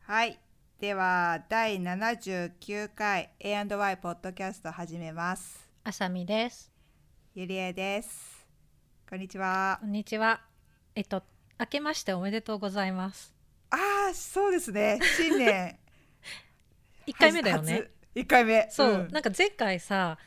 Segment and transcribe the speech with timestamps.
[0.00, 0.40] はい。
[0.80, 5.70] では第79回 A&Y ポッドキャスト始めます。
[5.84, 6.72] あさみです。
[7.36, 8.44] ゆりえです。
[9.08, 9.78] こんにちは。
[9.80, 10.40] こんにちは。
[10.96, 11.22] えっと
[11.60, 13.32] 明けましておめでとうございます。
[13.70, 13.76] あ
[14.10, 14.98] あそうですね。
[15.16, 15.78] 新年。
[17.06, 17.92] 一回目だよね。
[18.16, 18.68] 1回目。
[18.72, 19.08] そう、ん。
[19.12, 20.18] なんか前回さ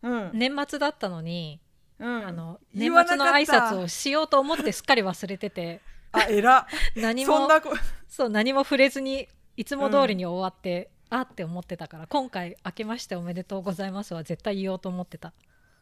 [0.00, 1.60] うん、年末だったのに、
[1.98, 5.80] うん、あの言年末の挨拶をしようと思ってすっかり忘れてて。
[6.12, 7.74] あえら 何もそんなこ
[8.06, 15.32] そう何も触れずにいつも通りに終わって、あって思ってたから今回明けましておめでとうございますは絶対言おうと思ってた。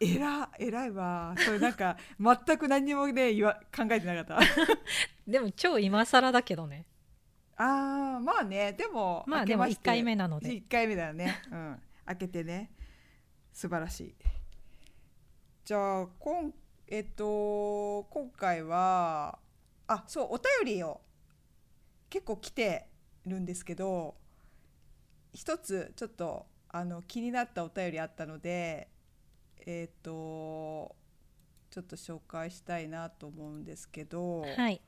[0.00, 1.34] えらえらいわ。
[1.38, 4.38] それなんか 全く何にもね言わ考えてなかった。
[5.26, 6.86] でも超今更だけどね。
[7.56, 9.82] あーまあねでもまあでも明けして。
[9.82, 10.48] 1回目なので。
[10.50, 11.42] 1回目だよね。
[11.50, 11.82] うん。
[12.06, 12.72] 開けてね。
[13.52, 14.14] 素晴らしい
[15.72, 16.52] じゃあこん
[16.86, 19.38] えっと今回は
[19.86, 21.00] あそうお便りを
[22.10, 22.88] 結構来て
[23.24, 24.14] るんですけど
[25.32, 28.88] 一つちょっとあの気になったお便りあったので
[29.64, 30.94] えっと
[31.70, 34.78] ちょっと紹介したいなと思うんですけどはい。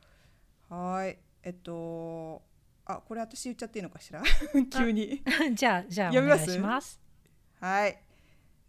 [0.68, 1.18] はい。
[1.44, 2.42] えっと
[2.84, 4.22] あこれ私言っちゃっていいのかしら？
[4.70, 5.22] 急に。
[5.56, 7.00] じゃあじゃあお願いします。
[7.58, 7.98] はい。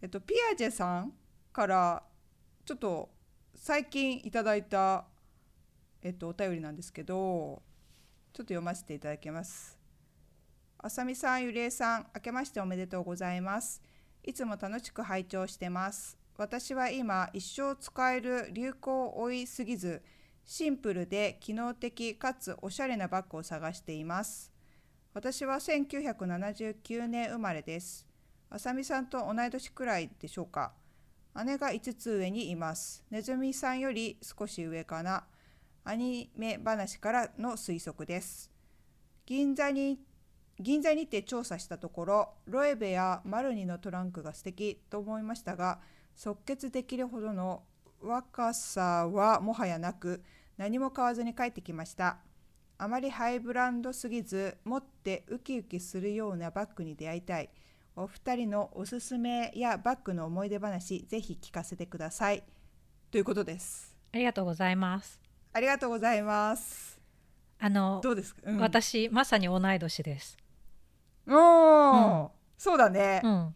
[0.00, 1.12] えっとピアジェさん
[1.56, 2.02] から
[2.66, 3.08] ちょっと
[3.54, 5.06] 最近いただいた
[6.02, 7.14] えっとお便りなんですけど
[8.34, 9.78] ちょっと読ませていただきます。
[10.76, 13.80] あさみさんゆりえさん明けましておめでとうございます。
[14.22, 16.18] いつも楽しく拝聴してます。
[16.36, 20.02] 私は今一生使える流行を追いすぎず
[20.44, 24.52] シンプルで機能的かつおしゃれなバッグを探しています。
[25.14, 28.06] 私は1979年生まれです。
[28.50, 30.74] あさみさんと同い年くらいでしょうか。
[31.44, 33.04] 姉が5つ上にいます。
[33.10, 35.24] ねずみさんより少し上かな。
[35.84, 38.50] アニメ話からの推測です。
[39.26, 39.98] 銀座に
[40.58, 45.80] 銀座にて調査したところロエベやマルニのトランクが素敵と思いましたが
[46.14, 47.62] 即決できるほどの
[48.00, 50.22] 若さはもはやなく
[50.56, 52.18] 何も買わずに帰ってきました。
[52.78, 57.50] あまりハイブランドすぎず持ってウキウキするようなバッグに出会いたい。
[57.98, 62.44] お二人のおすすめやバッグの思い出話ぜひ聞かせてください。
[63.10, 63.96] ということです。
[64.12, 65.18] ありがとうございます。
[65.54, 67.00] ありがとうございます。
[67.58, 70.36] あのどうですか、うん、私まさに同い年です。
[71.26, 72.28] おー、うん。
[72.58, 73.54] そうだね、うん。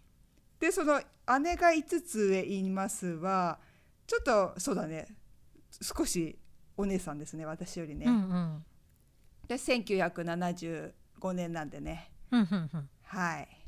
[0.58, 1.02] でその
[1.38, 3.58] 姉が5つ上いますは
[4.06, 5.06] ちょっとそうだね。
[5.82, 6.38] 少し
[6.78, 8.64] お姉さんですね私よりね、うんうん。
[9.46, 10.92] で1975
[11.34, 12.10] 年なんでね。
[12.30, 12.44] うんう
[12.78, 12.88] ん。
[13.02, 13.59] はい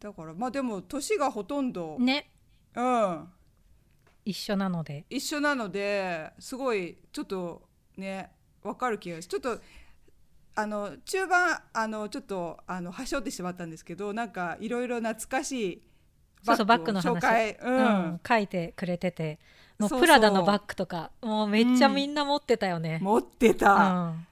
[0.00, 2.04] だからまあでも年がほとんど、うん。
[2.04, 2.30] ね。
[2.74, 3.28] うん。
[4.24, 5.06] 一緒なので。
[5.10, 7.62] 一緒なのですごいちょっと
[7.96, 8.30] ね
[8.62, 9.62] 分かる気がするちょっと
[10.54, 15.82] あの中盤あのちょっとあのはしょってしまったんですけどなんかいろいろ懐かしい
[16.42, 17.58] そうそうバッグのを紹話、介。
[17.62, 17.84] う、うん。
[18.14, 19.38] ん、書いてくれてて、
[19.78, 21.10] もうプラダのバッグとか。
[21.20, 23.00] もうめっちゃみんな持ってたよね。
[23.02, 24.26] 持ってうた、ん。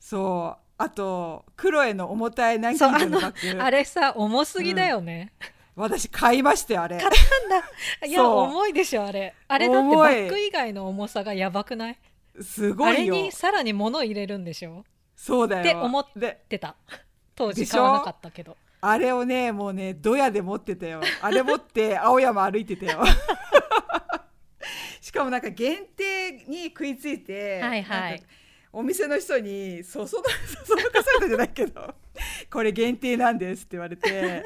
[0.00, 5.32] そうあとクロエの重たい南京錠のバッグあれさ重すぎだよね。
[5.74, 7.66] 私買いましたよあれ買ったんだ。
[8.08, 9.34] いや重いでしょあれ。
[9.48, 11.98] あれだってバッグ以外の重さがやばくない？
[12.42, 14.84] すごいよあれにさらに物入れるんでしょ？
[15.14, 16.76] そうだよって思ってた。
[17.34, 18.56] 当時買わなかったけど。
[18.82, 23.02] あれをねもうねドヤで持ってたよあれ持って青山歩いてたよ
[25.00, 28.22] しかもなんか限定に食いついて、はいはい
[28.78, 30.24] お店の人にそその
[30.64, 31.94] そそのかされたじゃないけど
[32.52, 34.44] これ限定なんですって言われて。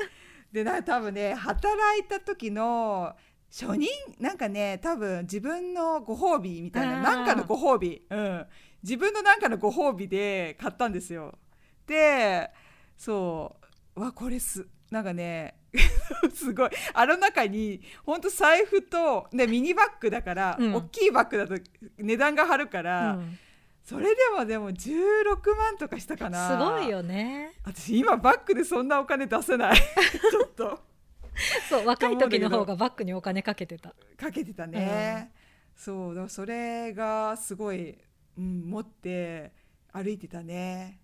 [0.53, 3.15] でな多分ね働いた時の
[3.49, 3.89] 初任
[4.19, 8.47] なんかね多分自分のご褒美みたいななんかのご褒美、うん、
[8.83, 11.37] 自分のなんかのご褒美で買ったんですよ。
[11.87, 12.51] で
[12.97, 13.57] そ
[13.97, 14.01] う。
[14.01, 15.57] わこれすなんかね
[16.35, 16.71] すごい。
[16.95, 20.75] あの中にほんと財布と、ね、ミニバッグだから、うん。
[20.75, 21.55] 大きいバッグだと
[21.99, 23.39] 値段が張るかうら、ん
[23.91, 27.55] それでもでも16万とかしたかなすごいよね。
[27.65, 29.75] 私今バッグでそんなお金出せない
[30.31, 30.81] ちょっと
[31.69, 33.93] そう若い時の方がバッグにお金かけてた。
[34.17, 35.33] かけてたね、
[35.75, 37.99] そうだからそれがすごい、
[38.39, 39.51] うん、持って
[39.93, 41.01] 歩いてたね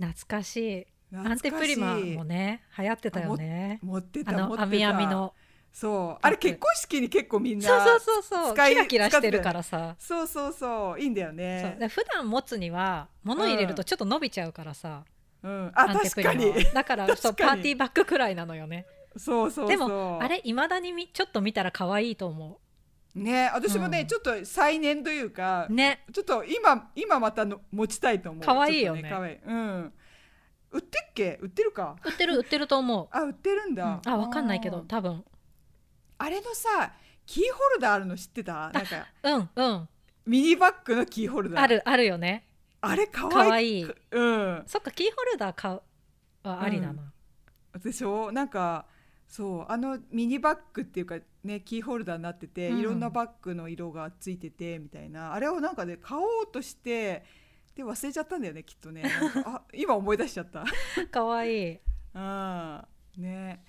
[0.00, 0.86] 懐かしい。
[1.14, 3.78] アンテプリマもね流行ってたよね。
[3.84, 5.34] 持ってあた持ってたの網網の。
[5.72, 6.18] そう。
[6.20, 8.54] あれ結婚式に結構みんなそうそうそうそう。
[8.54, 9.96] 使いキラキラしてるからさ。
[9.98, 11.00] そうそうそう。
[11.00, 11.76] いいんだよね。
[11.78, 15.04] で普段持つには物入れるとちょっと伸びちゃうからさ、
[15.42, 16.50] うん、あ確かに。
[16.50, 18.86] はだから そうパーティーバッグくらいなのよね。
[19.16, 19.68] そうそうそう。
[19.68, 22.60] でもあれいまだにみちょっと見たら可愛いと思
[23.14, 23.50] ね。
[23.54, 24.06] 私もね、うん。
[24.06, 26.04] ちょっと再燃というか、ね。
[26.12, 28.44] ちょっと今今またの持ちたいと思う。
[28.44, 29.02] 可愛いよね。
[29.02, 29.38] ちょっと可愛い。
[29.44, 29.92] うん。
[30.72, 31.38] 売ってっけ？
[31.42, 31.96] 売ってるか？
[32.04, 33.74] 売ってる売ってると思う、あ売ってるんうん。
[33.74, 35.24] だ、あわかんないけど多分
[36.22, 36.92] あれのさ
[37.24, 38.70] キーホルダーあるの知ってた？
[38.70, 39.88] なんかうんうん。
[40.26, 41.62] ミニバッグのキーホルダー。
[41.62, 42.46] あるあるよね。
[42.82, 43.84] あれ可愛いい。
[43.84, 44.62] うん。
[44.66, 45.80] そっかキーホルダー買う
[46.42, 47.12] はありだな、
[47.82, 48.32] でしょ？
[48.32, 48.86] なんか
[49.28, 52.80] そうあのミニバッグっていうかねキーホルダーになってて、うん。
[52.80, 55.32] いろんなバッグの色がついててみたいな。
[55.32, 57.24] あれをなんかね買おうとして
[57.74, 59.04] で忘れちゃったんだよねきっとね。
[59.46, 60.64] あ今思い出しちゃった。
[61.10, 61.78] 可愛い。
[62.14, 62.84] うん。
[63.16, 63.64] ね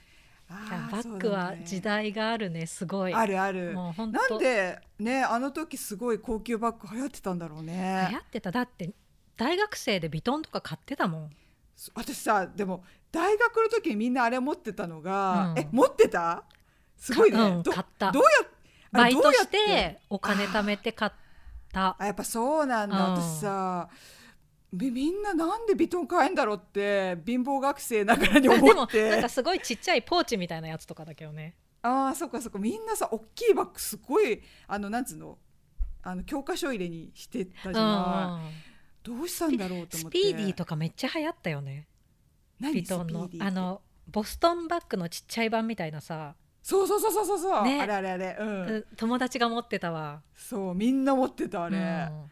[0.91, 3.13] バッグは時代があるねすごい。
[3.13, 3.73] あるある。
[3.73, 8.51] なんでねあの時すごい高級バッグ流行ってたんだろう流ね行ってた。
[8.51, 8.91] だって
[9.37, 11.29] 大学生でビトンとか買ってたもん。
[11.75, 15.59] そ私さでも大学の時にみんなあれ持ってたのが、うん。
[15.59, 16.43] え持ってた？
[16.97, 18.11] すごいね、かうんど買った。
[18.11, 18.29] どうや
[18.93, 19.99] あバイトして？
[20.09, 21.11] お金貯めて買っ
[21.71, 21.95] た。
[21.97, 23.13] あやっぱそうなんだ、うん。
[23.15, 23.89] 私さ
[24.71, 31.55] みみんななんでビトン買えんだろうって貧乏学生ながらに思っもなんてかすごいちっちゃいポーチみたいなやつとかだけどね。
[31.81, 32.59] ああそっかそっか。
[32.59, 35.37] みんなさ大きいバッグすごいあのなんつうの？
[36.03, 38.53] あの教科書入れにしてたじゃない、
[39.03, 40.19] どうしたんだろうと思って。
[40.19, 41.87] スピーディーとかめっちゃ流行ったよね。
[42.59, 42.73] 何？
[42.73, 43.29] ビトンの。
[43.39, 47.81] あのボストンバッグのちっちゃい版みたいなさ、そうそうそうそうそうそう、ね。
[47.81, 48.37] あれあれあれ。
[48.39, 50.21] うん、う友達が持ってたわ。
[50.35, 52.31] そうみんな持ってたあれ、うん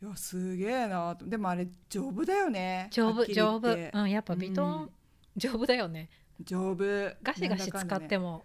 [0.00, 1.26] いやすげえなと。
[1.26, 2.88] でもあれ丈夫だよね。
[2.90, 4.90] 丈夫丈夫、うん、やっぱビトン、うん
[5.38, 6.10] 丈夫だよね。
[6.40, 6.84] 丈夫。
[7.22, 8.24] ガシガシ使っても。
[8.24, 8.44] も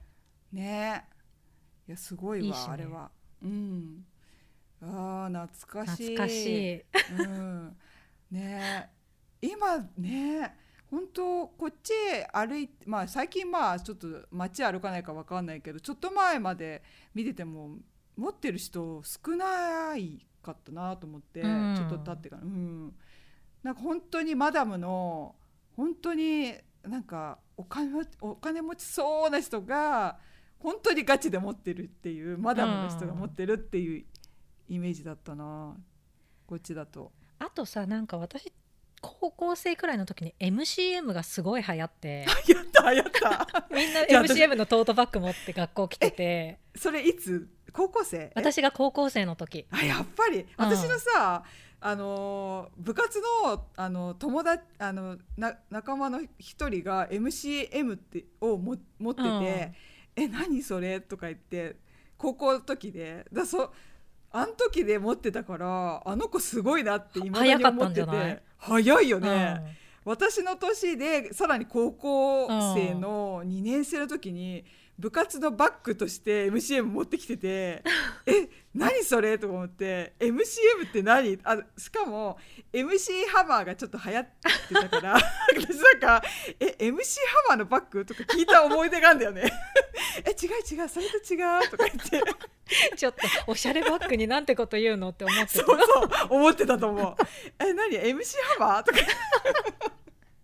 [0.51, 1.05] ね。
[1.87, 2.65] いやすごいわね。
[2.69, 3.11] あれは。
[3.41, 4.05] うん。
[4.81, 6.15] あー懐かしい。
[6.15, 6.85] 懐かしい。
[7.17, 7.77] うん。
[8.31, 8.89] ね。
[9.41, 10.55] 今ね。
[10.91, 11.91] 本当こっち
[12.31, 16.83] 歩いてまあ最近まあちょっと街歩かないかわかんないけどちょっと前まで
[17.15, 17.77] 見てても
[18.15, 21.75] 持ってる人少ないかったなと思って、うん。
[21.75, 22.41] ちょっと経ってから。
[22.43, 22.93] うん。
[23.63, 25.35] なんか本当にマダムの
[25.75, 26.53] 本当に
[26.83, 27.89] なんかお金
[28.21, 30.19] お金持ちそうな人が
[30.59, 34.05] 本当にガチで持ってるっていうマダムの人が持ってるっていう
[34.67, 35.75] イメージだったな。
[36.45, 37.11] こっちだと。
[37.39, 38.51] あとさなんか私
[39.01, 42.25] 高校生くらいの時に MCM がすごい流行って。
[42.47, 43.67] やったやった。
[43.75, 46.59] みんな MCM のトートバッグ持って学校来てて。
[46.75, 47.49] それいつ？
[47.73, 48.17] 高校生？
[48.17, 48.31] え？
[48.35, 49.65] 私が高校生の時。
[49.71, 50.45] あやっぱり？
[50.57, 51.43] 私のさ、
[51.81, 59.33] あのー部活のあの友達あのな仲間の一人が MCM ってをも持っててうん
[60.15, 61.75] 「え何それ?」とか言って
[62.17, 63.25] 高校の時で。
[63.33, 63.73] だそ
[64.35, 68.43] あの時で持ってたからあの子すごいなって今だに思ってて。
[68.57, 69.09] 早い？
[69.09, 69.61] よね。
[70.07, 70.11] うん。
[70.11, 74.65] 私の年でさらに高校生の2年生の時に
[74.99, 77.83] 部活のバッグとして MCM 持ってきてて
[78.25, 79.37] え何それ？
[79.37, 81.39] と思って MCM って何？
[81.43, 82.37] あしかも
[82.71, 84.25] MC ハマーがちょっと流行っ
[84.69, 85.13] てたから
[85.55, 86.23] 私なんか
[86.59, 86.95] え MC ハ
[87.49, 89.51] マーのバッグとか聞いた思い出があるんだよね。
[90.25, 92.21] え違う違うそれと違うとか言って。
[92.95, 95.73] ちょっとおしゃれバッグになんてこと言うのって思ってそうそ
[96.03, 97.15] う思ってたと思う。
[97.59, 98.83] え何？MC ハマー？
[98.83, 98.99] とか。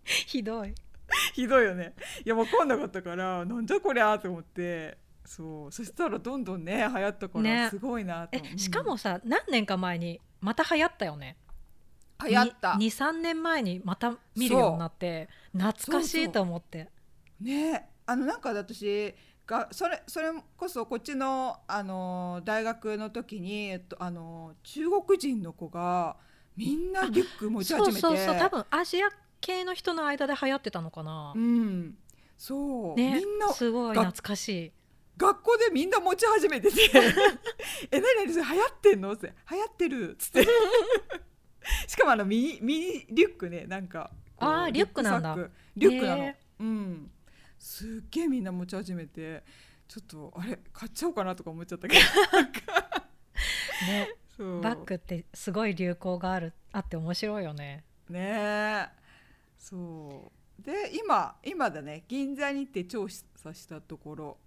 [0.03, 0.73] ひどい
[1.33, 1.93] ひどいよね。
[2.25, 4.97] いや分かんなかったからなんじゃこりゃと思って。
[5.25, 5.71] そう。
[5.71, 7.67] そしたらどんどんね流行ったからね。
[7.69, 11.37] すごいなと、えしかもさ何年か前にまた流行ったよね。
[12.27, 12.71] 流行った。
[12.71, 16.89] 23年前にまた見るようになって懐かしいと思って。
[17.39, 17.89] ね。
[18.05, 19.13] あのなんか私
[19.45, 26.17] がそれそれこそこっちのあの大学の時に、えっと、あの中国人の子が
[26.57, 28.01] みんなリュック持ちそう始めて。
[28.01, 29.09] そうそう多分アジア
[29.41, 31.97] 系の人の間で流行ってたのかな、うん。
[32.37, 34.71] そう、ねみんなすごいが懐かしい。
[35.17, 36.79] 学校でみんな持ち始めてて
[37.91, 40.47] 「え何何それ流行ってんの?」って「流行ってる」っつって。
[41.87, 43.65] しかもあのミニミニリュックね。
[43.65, 45.35] なんかあーリュックなんだ。
[45.75, 47.11] リュックなの、へうん。
[47.59, 49.43] すっげえみんな持ち始めて。
[49.89, 52.01] ちょっとあれ買っちゃおうかなとか思っちゃったけど。
[53.87, 54.09] ね。
[54.61, 57.83] バッグってすごい流行があるあって面白いよね。
[58.07, 58.87] ねえ
[59.59, 60.61] そう。
[60.63, 62.03] で今今だね。
[62.07, 64.37] 銀座に行って調査したところ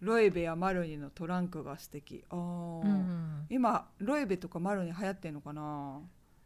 [0.00, 2.24] ロエベやマロニのトランクが素敵。
[2.28, 2.38] あー、
[2.84, 6.00] うん今ロエベとかマロニ流行ってんのかな？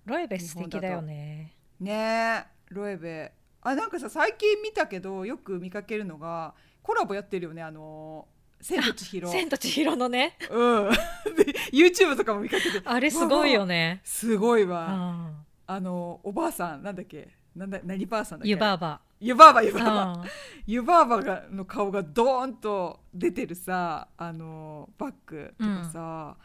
[0.05, 1.57] ロエベ素敵だよね。
[1.81, 3.33] ねえロエベ。
[3.63, 8.29] あなんかさ最近見たけどよく見かけるのがコラボやってるよねあの
[8.63, 10.37] 「千と千尋」 千と千尋のね。
[10.51, 10.91] うん。
[11.37, 12.83] で YouTube とかも見かけて。
[12.85, 14.01] あれすごいよね。
[14.05, 15.47] すごいうわ、ん。
[15.67, 17.36] あのおばあさんなんだっけ？
[17.57, 18.51] なんだ何ばあさんだっけ？
[18.51, 19.01] 湯婆婆。
[19.19, 20.13] 湯婆婆湯婆婆。
[20.13, 20.29] うん。
[20.67, 26.37] 湯婆婆がの顔がドーンと出てるさあのバッグとかさ、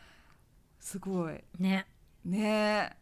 [0.79, 1.35] すごい。
[1.59, 1.85] ね。
[2.23, 2.93] ね。
[2.93, 2.95] え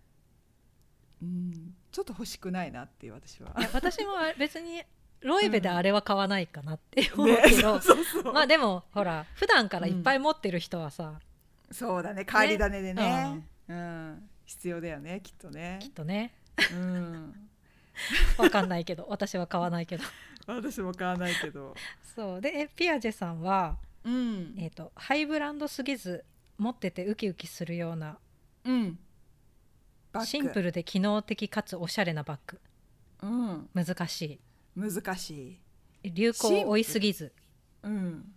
[1.21, 1.75] うん。
[1.91, 3.55] ちょっと欲しくないなっていう私は。
[3.59, 4.81] いや私も別に
[5.21, 8.33] ロイベであれは買わないかなって思うねけど、そうそう。
[8.33, 11.19] まあでもほら普段からいっぱい持ってる人はさ、
[11.71, 12.25] そうだね。
[12.25, 13.43] 帰り種でね。
[13.67, 15.77] うん、必要だよねきっとね。
[15.79, 16.33] きっとね。
[16.73, 17.48] うん
[18.37, 20.03] わかんないけど私は買わないけど。
[20.47, 21.75] 私も買わないけど。
[22.15, 22.41] そう。
[22.41, 24.55] でえピアジェさんは、うん。
[24.57, 26.25] えー、とハイブランドすぎず
[26.57, 28.17] 持っててウキウキするような
[28.63, 28.99] うん。
[30.25, 32.59] シンプルで機能的かつおしゃれなバッグ。
[33.21, 33.69] うん。
[33.73, 34.39] 難し
[34.75, 35.59] 難し
[36.03, 36.07] い。
[36.09, 37.31] い流行を追いすぎず。
[37.83, 38.33] うん。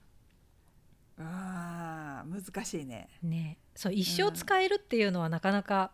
[1.18, 3.08] あー難しいね。
[3.22, 3.58] ね。
[3.74, 5.92] そう一生使えるっていうのはなかなか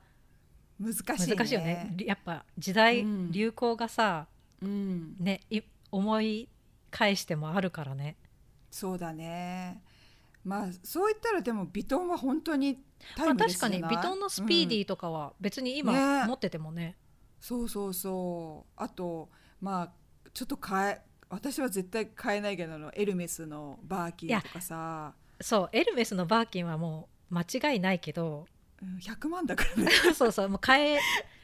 [0.79, 1.37] 難しいね。
[1.37, 1.95] 難しいよね。
[1.99, 3.33] やっぱ時代、うん。
[3.33, 4.27] 流行がさ
[4.63, 5.17] うん。
[5.19, 6.49] ねい思い
[6.91, 8.17] 返してもあるからね。
[8.71, 9.83] そうだね。
[10.45, 12.77] まあそう言ったらでもビトンは本当に
[13.17, 15.79] タまあ、イムレス確かじゃないにビトンのスピーディうんーとかは別にね。
[15.79, 16.97] 今持っててもね。
[17.41, 18.73] そうそうそう。
[18.77, 19.29] あと
[19.61, 19.93] まあ
[20.33, 25.15] ちょっと買え私は絶対買えないけどあのエルメスのバーキンとかさ。
[25.41, 28.58] そうエルメスのバーキンはもう間違いないけどうん
[29.01, 29.91] 100万だからね。
[30.15, 31.01] そうそうもう買え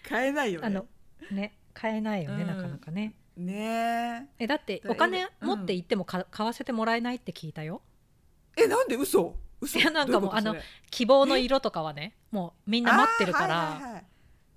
[0.08, 0.66] 買えないよね。
[0.66, 0.86] あの
[1.30, 2.48] ね買えないよね、うん。
[2.48, 3.14] なかなかね。
[3.36, 4.46] ねえ。
[4.46, 7.82] だってだお金持って行ってもか買わせてもらえないって聞いたよ。
[8.56, 9.36] ええなんで嘘？
[9.60, 9.78] 嘘？
[9.78, 10.54] いやなんかもうあの
[10.90, 14.04] 希望の色とかはねもうみんな待ってるから、はいはいはい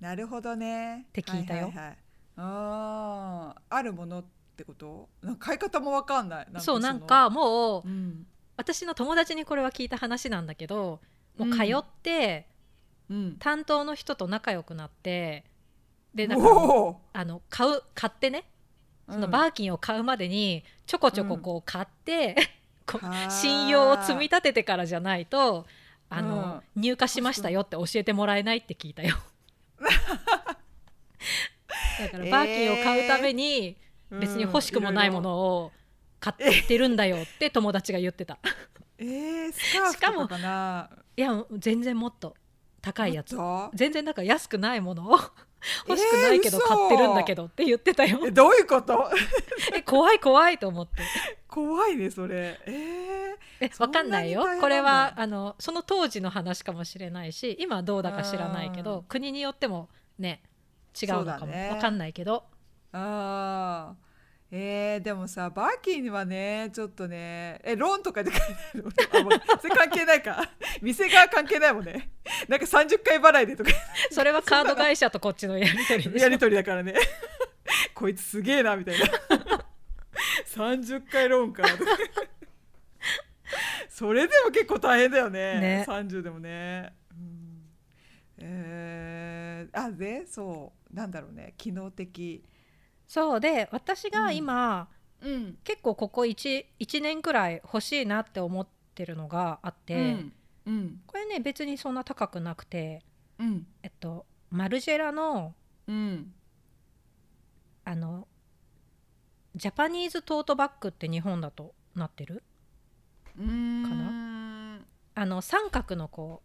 [0.00, 1.06] なるほどね。
[1.08, 1.66] って聞いたよ。
[1.66, 1.98] はいはいはい。
[2.36, 3.62] あー。
[3.68, 4.24] あるものっ
[4.56, 5.08] てこと？
[5.22, 6.46] なんか買い方もわかんない。
[6.52, 8.26] なんそうなのんかもううん。
[8.56, 11.00] 私の友達にこれは聞いた話なんだけど
[11.36, 12.57] もう通ってうん
[13.38, 15.44] 担当の人と仲良くなって
[16.14, 18.44] でなんかあの買う買ってね
[19.08, 22.36] そのバーキンを買うまでにちょこちょここう買って、
[22.86, 25.64] こう信用を積み立ててからじゃないと
[26.10, 29.16] あの、入荷しましたよって教えてもらえないって聞いたよ。
[29.78, 29.86] だ
[32.10, 33.76] からバーキンを買うために
[34.10, 35.72] うん別に欲しくもないものを
[36.20, 38.38] 買ってるんだよって友達が言ってた。
[38.98, 42.34] えー、スカーフしかもとかかないや全然もっと
[42.92, 43.36] 高いやつ。
[43.74, 45.18] 全然だから安くないものを
[45.88, 48.20] 欲しくないけど買ってるんだけどって言ってたよ。
[48.26, 49.10] えどういうこと？
[49.74, 51.02] え怖い怖いと思って。
[51.48, 52.58] 怖いねそれ。
[52.66, 54.44] えー、えわかんないよ。
[54.60, 60.42] これはあのその当時の話かもしれないし今はどうだか知らないけうんど国によってもね
[61.00, 61.70] 違うのかも、ね。
[61.70, 62.44] わかんないけど。
[62.92, 64.07] あー
[64.50, 68.40] えー、でもさバーキンはねちょっとねえローンとかで買
[68.74, 68.90] えないの？
[69.20, 70.50] あもう それ関係ないか。
[70.80, 72.10] 店側関係ないもんね。
[72.48, 73.70] なんか30回払いでとか。
[74.10, 76.94] それはカード会社とこっちのやり取りやり取りだからね。
[77.94, 79.06] こいつすげえなみたいな。
[80.46, 81.98] 30回ローンかとか。
[83.90, 85.60] それでも結構大変だよね。
[85.60, 85.84] ね。
[85.86, 87.64] 30でもね、うん。
[88.38, 91.54] えー、あでそうなんだろうね。
[91.58, 92.42] 機能的
[93.08, 94.88] そうで私が今、
[95.22, 95.58] うん。
[95.64, 100.32] 結構ここ 1, 1年くらい欲しいなって思ってるのがあって、うん。
[100.66, 101.00] うん。
[101.06, 103.02] これね別にそんな高くなくて
[103.38, 103.66] うん。
[103.82, 105.54] えっとマルジェラの
[105.86, 106.32] うん。
[107.84, 108.28] あの
[109.56, 112.44] ジャパニーズトートバッグって日本だとなってる？
[113.34, 114.80] かな？
[115.14, 116.42] あの三角のこ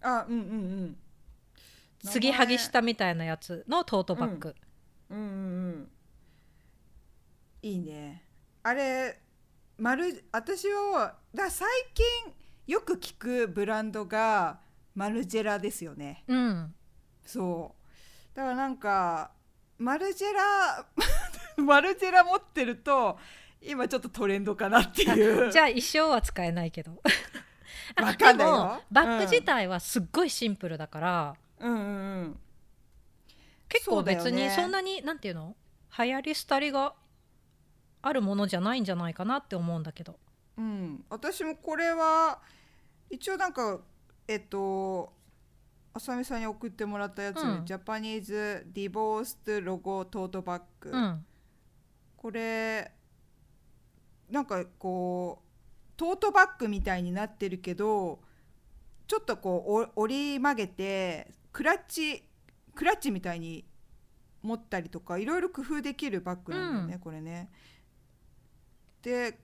[0.00, 0.96] あうんうんうん。
[2.04, 4.54] う継ぎはぎしたみたいなやつのトートバッグ、
[5.10, 5.28] うんうんう
[5.70, 5.88] ん
[7.64, 8.22] いいね。
[8.62, 9.18] あれ
[9.78, 12.34] まる私はだ最近
[12.66, 14.60] よく聞くブランドが
[14.94, 16.24] マルジェラですよね。
[16.28, 16.74] うん。
[17.24, 17.74] そ
[18.34, 18.36] う。
[18.36, 19.30] だからなんか
[19.78, 20.86] マルジェラ
[21.56, 23.18] マルジェラ持ってると
[23.62, 25.50] 今ちょっとトレンドかなっていう。
[25.50, 27.00] じゃあ一生は使えないけど。
[27.96, 28.52] あわかんないよ。
[28.52, 32.40] でもバッグ自体はすっごいシンプルだから、うんうんうん。
[33.70, 35.56] 結構別にそんなに、なんていうの？
[35.96, 36.94] 流行り廃りが
[38.06, 40.18] あるものじゃないんじゃないかなって思うんだけど。
[40.58, 42.38] うん、私もこれは
[43.08, 43.80] 一応なんか
[44.28, 45.12] えっと
[45.94, 47.64] あさみさんに送ってもらったやつ、うん。
[47.64, 51.24] ジャパニーズディボーストロゴトートバッグ、うん。
[52.16, 52.92] これ
[54.30, 55.44] なんかこう
[55.96, 58.20] トートバッグみたいになってるけど
[59.06, 62.22] ちょっとこうお折り曲げてクラッチ
[62.74, 63.64] クラッチみたいに
[64.42, 67.00] 持ったりとかいろいろ工夫できるバッグなんだよね、うん。
[67.00, 67.50] これね。
[69.04, 69.38] で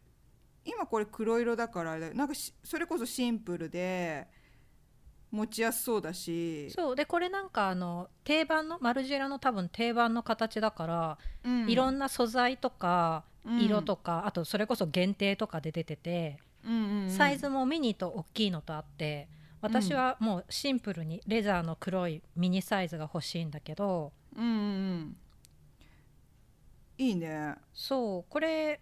[0.65, 4.27] 今これ黒色だからなんかしそれこそシンプルで
[5.31, 6.71] 持ちやすそうだし。
[6.71, 6.97] そう。
[6.97, 11.71] でこれなんかあの定番のマルジェラの多分定番の形だから、うん。
[11.71, 13.61] いろんな素材とかうん。
[13.61, 17.11] 色とか、あとそれこそ限定とかで出てて、うんうんうん。
[17.11, 19.29] サイズもミニと大きいのとあって
[19.61, 24.13] 私はもうシンプルにレザーの黒いミニサイズが欲しいんだけど。
[24.37, 24.57] うんうんう
[24.95, 25.17] ん。
[26.99, 27.55] いいね。
[27.73, 28.31] そう。
[28.31, 28.81] これ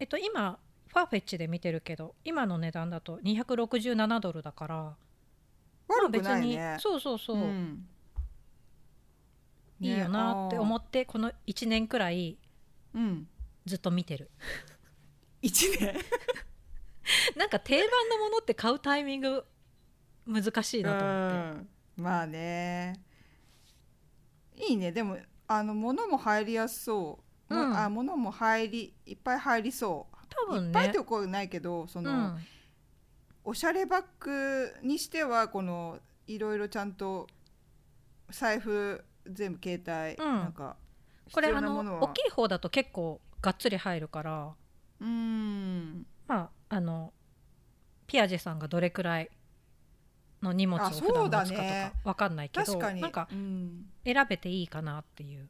[0.00, 6.76] えっと今ファーフェッチで見てるけど今の値段だと267ドルだからまあ悪く別に、ないね。
[6.80, 7.86] そうそうそう、ん。
[9.80, 12.38] いいよなって思っってこの1年くらい
[12.94, 13.28] うん。
[13.66, 14.30] ずっと見てる。
[15.42, 15.94] 一年？
[17.36, 19.44] なんか定番のものって買うタイミング
[20.26, 21.58] 難しいなと思って。
[21.98, 22.04] うん。
[22.04, 23.02] まあね。
[24.56, 24.92] いいね。
[24.92, 27.76] でもあの物も入りやすそう、もうん。
[27.76, 30.16] あ物も入りいっぱい入りそう。
[30.46, 30.68] 多分ね。
[30.68, 32.38] いっぱいってことないけどその、うん。
[33.44, 37.26] おしゃれバッグにしてはこのいろいろちゃんと
[38.30, 39.82] 財布全部携
[40.16, 40.40] 帯、うん。
[40.40, 40.76] なんか
[41.32, 44.52] これあの大きい方だと結構がっつり入るから。
[45.00, 46.06] うーん。
[46.26, 47.12] まああの
[48.06, 49.30] ピアジェさんがどれくらい
[50.42, 51.92] の荷物をあ普段持つかとね。
[52.02, 53.00] かわかんないけど、確かに。
[53.00, 55.48] なんかうん、選べていいかなっていう。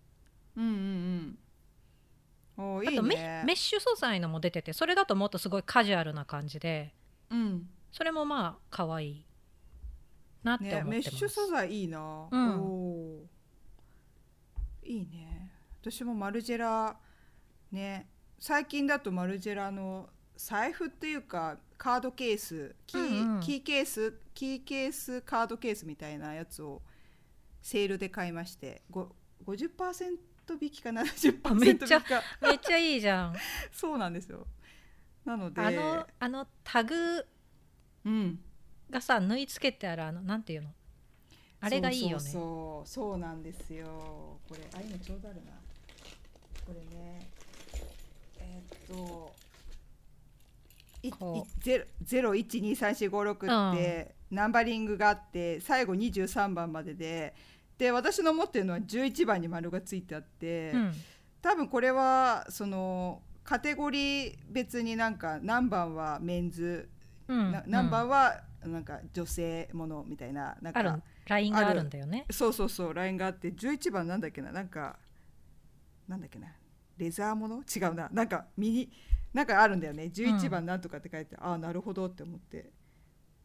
[0.57, 1.39] うんうんうん
[2.61, 6.95] おーいいあとメねメッシュ素材のも出ててそれだともっとすごいカジュアルな感じで。
[7.31, 7.69] うん。
[7.91, 9.27] それもまあ可愛い
[10.43, 12.61] なって思ね、ってます、メッシュ素材いいな、うん。
[12.61, 14.89] おー。
[14.89, 15.53] いいね。
[15.81, 16.97] 私もマルジェラ
[17.73, 23.41] ね最近だとマルジェラの財布っていうかカードケースキー,、うんうん。
[23.41, 26.83] キーケースキーケースカードケースみたいなやつを
[27.63, 29.15] セールで買いましてご
[29.47, 30.19] 50%
[30.61, 32.03] 引きか70%あめっちゃ
[32.41, 33.37] めっちゃいいじゃん。
[33.73, 34.47] そうなんですよ。
[35.25, 37.27] なのであのあのタグ
[38.05, 38.41] うん
[38.89, 40.71] がさ縫い付けてあるあのなんていうの？
[41.61, 42.25] あれがいいよね。
[42.25, 43.87] そうそうそうそうなんですよ。
[44.49, 45.53] これあ今ちょうどあるな。
[46.67, 47.29] これね
[48.39, 49.35] えーっと
[51.03, 57.35] いこいゼロゼロ一二三四五六ってナンバリングがあって最後二十三番までで
[57.81, 60.93] で私の持ってるのは十一番に丸がついてあって、うん。
[61.41, 66.91] 多分これはそのカテゴリー別になんか何番はメンズ、
[67.27, 67.51] うん。
[67.51, 71.03] な何番うんはなんか女性ものみたいななんかある。
[71.27, 72.27] ラインがあるんだよね。
[72.31, 74.53] そうそうそうラインがあって11番なんだっけな？
[74.53, 74.99] なんか
[76.07, 76.49] なんだっけな？
[76.99, 77.63] レザーもの？
[77.63, 78.11] 違うな。
[78.13, 78.93] なんかミニ
[79.33, 80.11] なんかあるんだよね。
[80.15, 82.71] 11番なんとかって書いて、ああなるほどって思って。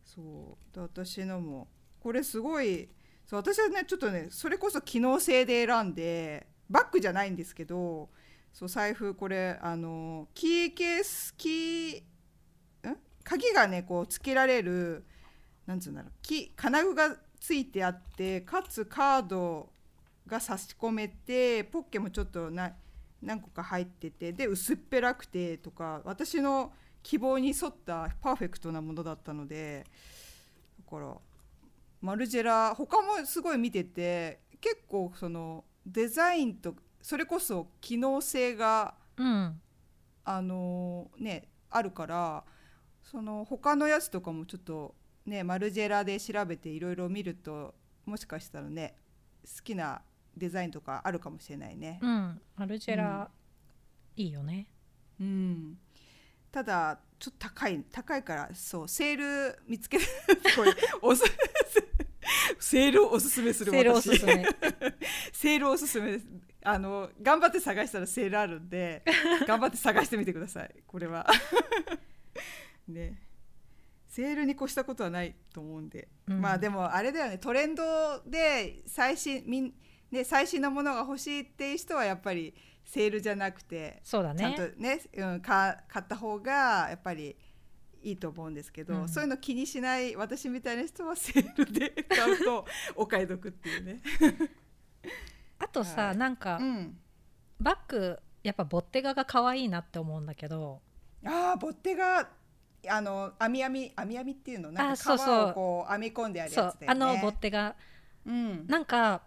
[0.03, 0.75] そう。
[0.75, 1.69] で私のも
[2.01, 2.89] これすごい
[3.25, 8.09] そう私はねちょっとねそれこそ機能性で選んでバッグじゃないんですけど
[8.53, 15.05] そう財布これあのキーケースキーん鍵がねこうつけられる
[15.65, 16.11] なんつうんだろう
[16.55, 19.69] 金具がついてあってかつカード
[20.27, 22.73] が差し込めてポッケもちょっとな
[23.21, 29.85] 何個か入っててで薄っぺらくてとか私の希望に沿ったパーフェクトなものだったので
[30.79, 31.15] だから
[32.05, 39.61] マルジェラ他もすごい見てて結構そのデザインとそれこそ機能性がうん。
[40.27, 42.43] あのねあるから
[43.03, 48.95] その他のやつとかもちょっとねマルジェラで調べていろいろ見るともしかしたらね
[49.43, 50.01] 好きな
[50.35, 51.99] デザインとかあるかもしれないね。
[52.01, 52.41] うん。
[52.57, 53.29] マルジェラ、
[54.17, 54.67] いいよね。
[55.19, 55.77] うん、
[56.51, 60.05] ただちょっと高い高いからそうセール見つけて
[60.55, 61.23] これおす
[62.59, 64.09] セールをおすすめするセールお私。
[64.09, 64.45] すすめ。
[65.31, 66.11] セールおすすめ。
[66.17, 66.25] です
[66.63, 69.03] あの頑張って探したらセールあるんで
[69.47, 70.75] 頑張って探してみてください。
[70.87, 71.27] これは。
[72.87, 73.21] ね。
[74.07, 76.41] セールに越したことはないと思うんで、うん。
[76.41, 77.37] まあでもあれだよね。
[77.37, 77.83] トレンド
[78.25, 79.73] で最新みん、
[80.11, 87.35] ね、最新のものが欲しいっていう人はやっぱりセールじゃなくてそうだちゃんねとね、うん、か買った方がやっぱり
[88.05, 89.09] いいと思うんですけど、うん。
[89.09, 92.65] そういうの気にしない私みたいな人はセールで 買うと
[92.95, 94.01] お買い得っていうね。
[95.57, 96.17] あとさ、はい。
[96.17, 96.99] なんか、うん、
[97.59, 100.81] バッグやっぱボッテガが可愛いなって思うんだけど。
[101.25, 102.29] ああボッテが
[102.87, 104.71] あの網網網網っていうの？
[104.71, 106.87] なんあか皮をこう編み込んであるやつだよね。
[106.87, 107.75] あのボッテガ。
[108.27, 109.23] うん、なんか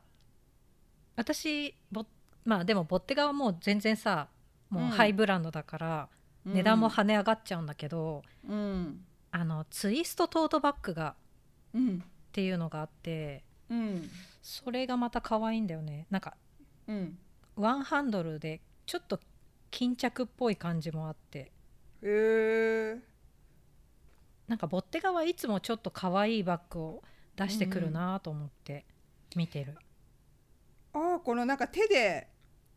[1.17, 2.07] 私ボ
[2.45, 4.29] まあでもボッテガはもう全然さ
[4.71, 4.91] もううん。
[4.91, 6.09] ハイブランドだから、
[6.55, 9.05] 値段も跳ね上がっちゃうんだけど、うん。
[9.31, 11.15] あのツイストトートバッグが
[11.75, 16.07] うんっていうのがあってうんそれがまた可愛いんだよね。
[16.11, 16.35] なんか
[16.87, 17.19] うん。
[17.57, 19.21] ワンハンドルでちょっと
[19.71, 21.39] 巾着っぽい感じもあって。
[21.39, 21.51] へ
[22.03, 22.97] え。
[24.47, 27.03] なんかボッテガはいつもちょっと可愛いバッグを
[27.37, 28.87] 出してくるなと思って
[29.37, 29.77] 見てる、
[30.95, 32.29] ああこのなんか手で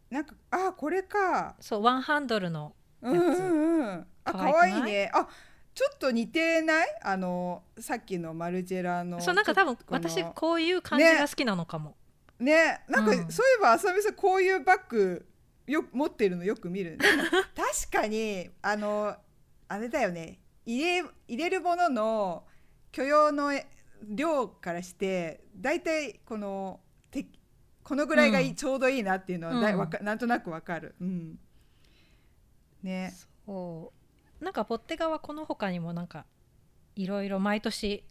[0.09, 1.55] なんかああこれか。
[1.61, 4.07] そうワンハンドルのうんうんうん。
[4.23, 4.73] あ可可愛い？
[4.73, 5.11] 愛いね。
[5.13, 5.27] あ
[5.73, 6.87] ちょっと似てない？
[7.01, 11.95] あのさっきのマルジェラのそうなんか多分私こういう感じが好きなのかも、
[12.39, 12.81] ね。
[12.89, 13.31] なんか、うん。
[13.31, 15.25] そういえばあさみさんこういうバッグ
[15.67, 16.97] よ持ってるのよく見る
[17.55, 19.15] 確かにあの
[19.67, 20.39] あれだよね。
[20.65, 22.43] 入れ入れるものの
[22.91, 23.51] 許容の
[24.03, 27.25] 量からしてだいたいこのて
[27.83, 28.55] このぐらいがいい、うん。
[28.55, 29.79] ちょうどいいなっていうのはだい、うん。
[29.79, 30.95] わかなんとなくわかる。
[30.99, 31.39] うん、
[32.83, 33.13] ね。
[33.45, 33.91] そ
[34.39, 34.43] う。
[34.43, 36.25] なんかボッテガはこの他にもなんか
[36.95, 38.03] いろいろ毎年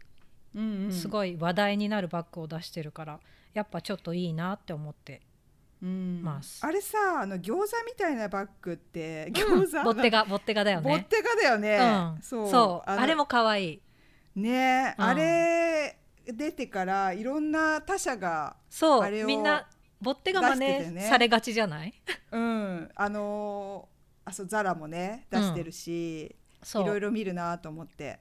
[0.53, 3.21] うんうん、すごい話題になるバッグを出してるから、
[3.53, 5.21] やっぱちょっといいなって思って
[5.81, 6.21] うん。
[6.21, 6.59] ます。
[6.65, 10.89] あれさあの餃子みたいなバッグって餃子、ボッテガボッテガだよね。
[10.89, 12.49] ボッテガだよね、うん、そう。
[12.49, 12.89] そう。
[12.89, 13.81] あのれも可愛い。
[14.35, 15.05] ね、うん。
[15.05, 19.25] あれ出てからいろんな他社がそう。
[19.25, 19.69] みんな
[20.01, 21.93] ボッテガ真似されがちじゃない？
[22.33, 22.89] うん。
[22.93, 26.35] あのーあそうザラもね出してるし、い
[26.73, 28.19] ろいろ見るなと思って。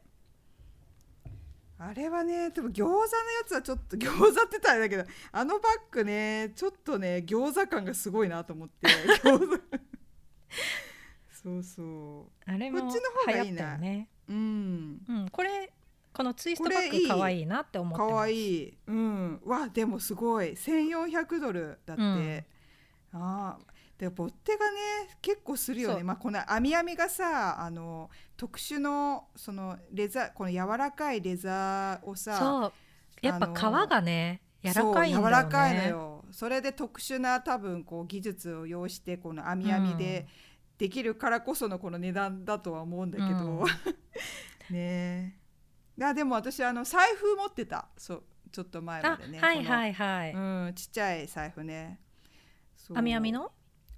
[1.78, 3.06] あれはねでも餃子のや
[3.46, 8.86] つはちょっと餃子って言ったらあれだけどあのバッグねちょっとね餃子感がすごいなと思って。
[11.42, 14.08] そうそあれもこっちの方がいいなね。
[14.28, 15.00] ううん。
[15.08, 15.72] うんこれ
[16.12, 18.78] このツイストバッグ可愛いなって思ってわいい。
[18.86, 19.40] うん。
[19.46, 20.50] わでもすごい。
[20.50, 22.44] 1400ドルだって、うん。
[23.12, 23.58] ああ
[24.00, 24.78] でボッテがね
[25.20, 26.02] 結構するよね。
[26.02, 32.72] まあこの網網がさあの特殊のそのレザーこの柔らかいレザーをさそう。
[33.20, 35.24] やっぱ皮がね柔らかいんだよね。
[35.26, 36.24] 柔らかいのよ。
[36.30, 40.26] それで特殊な多分こう技術を要してこの網網で
[40.78, 43.66] できるからこそのこの値段だとは思うんだけど、うん。
[44.74, 45.36] ね。
[45.98, 47.88] えあでも私あの財布持ってた。
[47.98, 49.38] そうちょっと前まあでね。
[49.38, 50.38] はいはいはい、う
[50.70, 52.00] ん、ちっちゃい財布ね。
[52.94, 53.52] 網網の？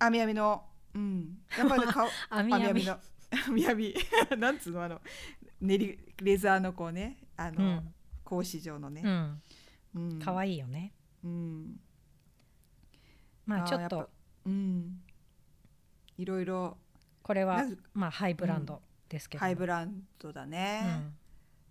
[0.06, 0.64] 網網の。
[0.94, 1.38] うん。
[1.56, 2.08] やっぱりね顔。
[2.30, 2.64] 網網。
[2.64, 3.00] 網網の。
[3.48, 3.94] 網網。
[4.38, 5.00] なんつうのあの
[5.60, 7.94] 練りレザーのこうねあの、うん。
[8.24, 9.42] 格子状のね、うん。
[9.94, 10.92] うん、可愛いよね。
[11.22, 11.80] うん。
[13.46, 14.10] まあちょっと。
[14.46, 15.02] うん。
[16.16, 16.78] いろいろ。
[17.22, 21.12] これはまあハイブランドですけど、ハイブランドだね、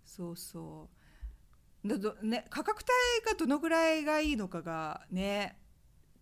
[0.04, 0.88] そうそ
[1.84, 1.88] う。
[1.88, 5.58] だどね価格帯がどのぐらいがいいのかがね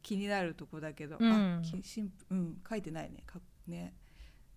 [0.03, 1.61] 気になるとこだけど、うん。
[1.61, 3.23] あきシンプうん書いてないね。
[3.27, 3.95] かね。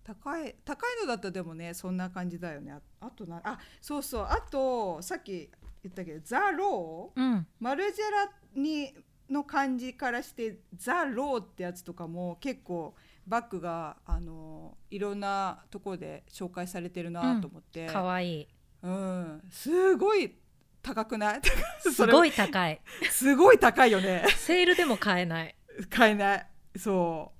[0.02, 2.72] 高い高いのだったらでもねそんな感じだよね。
[2.72, 4.26] ああとなあそうそう。
[4.28, 5.50] あとさっき
[5.82, 7.20] 言ったけどザ・ロー。
[7.20, 8.94] うん、うんマルジェラに
[9.30, 12.94] の感じからしてザ・ローってやつとかも結構
[13.26, 18.48] バッグがあのいろんなところで紹介されてるなと思って、可愛い。
[18.82, 20.36] うん、すごい
[20.84, 21.40] 高くない？
[21.80, 22.32] すごいい。
[22.32, 24.24] 高いすごい高いよね。
[24.36, 25.54] セールでも買えない。
[25.90, 26.46] 買えない。
[26.78, 27.32] そ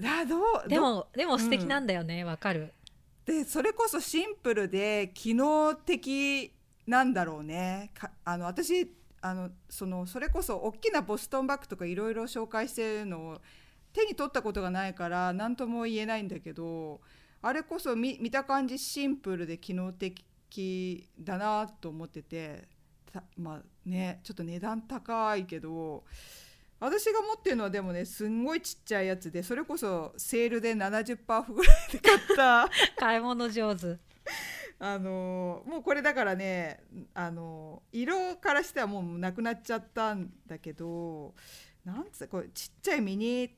[0.00, 0.06] う。
[0.06, 2.24] あどうどでもでも素敵なんだよね。
[2.24, 2.72] わ、かる。
[3.26, 6.52] でそれこそシンプルで機能的
[6.86, 7.90] なんだろうね。
[7.94, 13.40] かあの私あのそのそれこそ大きなボストンバッグとかいろいろ紹介してるのを
[13.92, 17.00] 手に取ったことがないから何とも言えないんだけど
[17.42, 20.24] あれこそ見見た感じシンプルで機能的
[21.18, 22.68] だなと思ってて
[23.12, 26.04] たまあねちょっと値段高いけど
[26.80, 32.68] 私が持ってるのはでもねすんごいちっちゃいやつでそれこそセールで70%オフぐらいで買った。
[32.96, 33.98] 買い物上手。
[34.80, 41.34] あのもうこれだからねあの色からしてはもうなくなっちゃったんだけど
[41.84, 43.56] なんつうこれちっちゃいミニ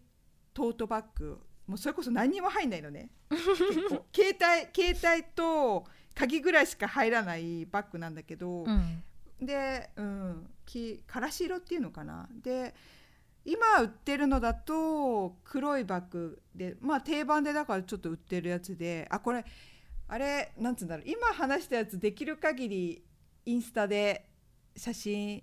[0.54, 1.38] トートバッグ。
[1.66, 3.10] もうそれこそ何にも入んないのね。
[4.12, 9.02] 携帯携帯と鍵ぐらいしか入らないバッグなんだけど、うん。
[9.40, 12.28] で、うん、きからし色っていうのかな。
[12.42, 12.74] で
[13.44, 19.44] 今売ってるのだと黒いバッグでまあ定番でだからちょっと売ってるやつであこれ
[20.08, 21.06] あれなんつうんだろう。
[21.06, 23.02] 今話したやつできる限り
[23.46, 24.28] インスタで
[24.76, 25.42] 写真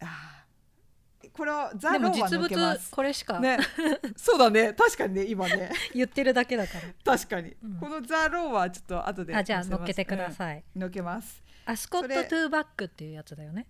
[0.00, 0.39] あー
[1.32, 2.90] これをザ・でローはも実載けま物す。
[2.90, 3.58] これしかね。
[4.16, 4.72] そうだね。
[4.74, 5.70] 確かにね今ね。
[5.94, 7.76] 言ってるだけだか確かに、うん。
[7.78, 10.82] このザ・ローはちょっと後でらあじゃあ乗っけてください、うん。
[10.82, 11.42] 載けます。
[11.64, 13.66] アスコットトゥーバッグっていうやつだよね。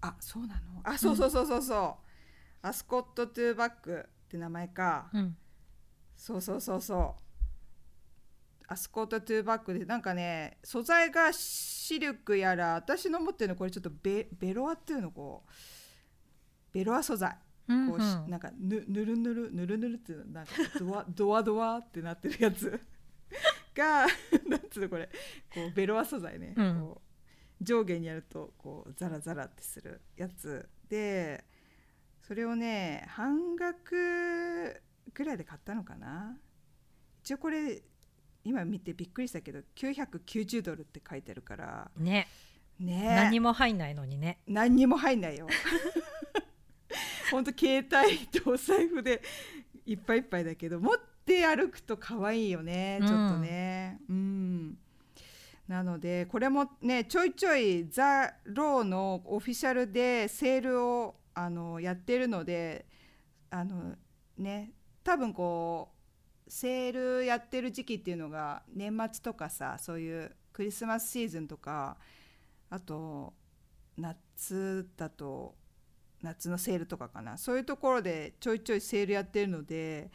[0.00, 0.80] あそうなの？
[0.84, 1.98] あそうそうそうそうそ
[2.62, 5.36] う、アスコットトゥーバッグって名前か、うん。
[6.16, 7.24] そうそうそうそう。
[8.66, 15.50] アスコットトゥーバッグでなんかね素材がシルクやら私の持ってるのこれちょっとベベロアっていうのこう
[16.74, 17.36] ベロア素材
[17.68, 22.78] うんこうし、なんかぬぬるぬるぬるぬるってなんかドア ドアドアってなってるやつ。
[23.74, 24.06] が
[24.46, 25.08] なんつうのこれ。
[25.52, 26.80] こうベロア素材ね、うん。
[26.80, 27.02] こ
[27.60, 30.68] う上下にやるとこうザラザラってするやつ。
[30.88, 31.44] で
[32.20, 34.82] それをね半額
[35.14, 36.38] ぐらいで買ったのかな。
[37.22, 37.82] 一応これ
[38.42, 41.90] 今見てびっくりしたけど990ドルって書いてあるから。
[41.96, 42.28] ね。
[42.78, 43.14] ね。
[43.16, 44.40] 何も入んないのにね。
[44.46, 45.48] 何にも入んないよ
[47.34, 49.20] ほんと携帯とお財布で
[49.86, 53.98] いっぱいいっぱいだけど持って歩くと可愛いよねちょっとね。
[54.08, 54.78] うん、
[55.66, 62.86] なのでこれもねちょいちょいザ・ローのオフィシャルでセールをあのやってるので
[63.50, 63.96] あの
[64.38, 64.70] ね
[65.02, 65.90] 多分こ
[66.46, 71.96] うセールやってる時期っていうのが年末とかさそういうクリスマスシーズンとか
[72.70, 73.34] あと
[73.96, 75.56] 夏だと
[76.24, 77.36] 夏のセールとかかな。
[77.38, 80.10] そういうところでちょいちょいセールやってるので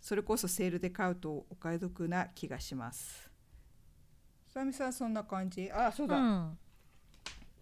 [0.00, 3.30] それこそセールで買うとお買い得な気がします。
[4.48, 5.70] さみさんそんな感じ？
[5.70, 6.58] あそうだ、うん。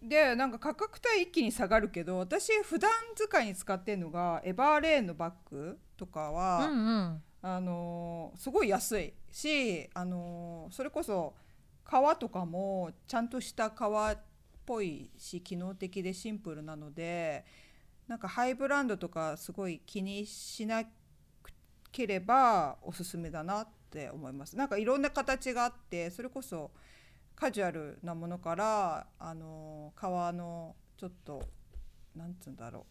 [0.01, 7.23] でなんか価格帯一気に下がるけど私普段使いに使ってるのがエバーレーンのバッグとかは、うんうん。
[7.41, 9.13] あのーすごい安い。
[9.31, 11.35] し、あのーそれこそ
[11.83, 14.17] 革とかもちゃんとした革っ
[14.65, 17.43] ぽいし機能的でシンプルなので
[18.09, 20.83] なんかハイブランドとかすごい気にしな
[21.91, 24.57] ければおすすめだなって思います。
[24.57, 26.71] なんかいろんな形があってそれこそ
[27.35, 31.43] カジュアルなものからあのー革のちょっと
[32.15, 32.87] なんつうんだろ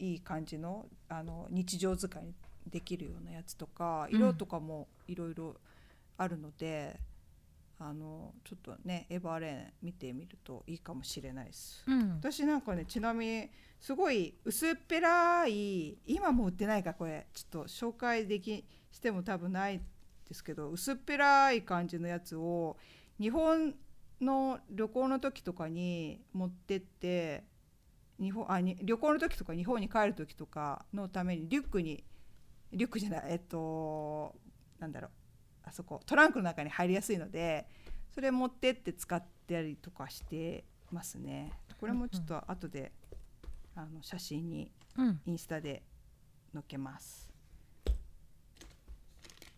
[0.00, 2.32] ういい感じのあの日常使いに
[2.68, 5.56] できるようなやつとかうん色とかもいろいろ
[6.16, 7.00] あるので、
[7.86, 11.84] あのちょっとねエバーレーン見てみるといいかもしれないです。
[11.86, 12.16] うん。
[12.16, 17.26] 私なんかねちなみにすごい薄っぺらい今もう売ってないかこれ。
[17.34, 19.82] ちょっと紹介できしても多分ない
[20.26, 22.78] ですけど薄っぺらい感じのやつを
[23.20, 23.74] 日本
[24.18, 27.44] の旅行の時とかに持ってって
[28.18, 32.02] 日本あに旅行の時とか日本に帰る時とかのためにリュックに
[32.72, 34.34] リュックじゃないえっと
[34.78, 35.10] なんだろう
[35.64, 37.66] あそこトランクの中に入りやすいので
[38.14, 41.52] それ持ってって使ったりとかしてますね。
[41.80, 42.92] これもちょっと後で
[43.74, 45.20] あの写真にうん。
[45.26, 45.82] インスタで
[46.52, 47.28] 載っけます。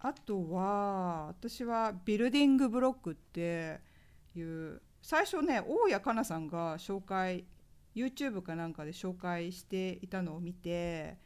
[0.00, 3.80] あとは私はビルディングブロックって
[4.34, 7.44] いう最初ね大谷かなさんが紹介
[7.94, 11.18] YouTube かなんかで紹介していたのを見て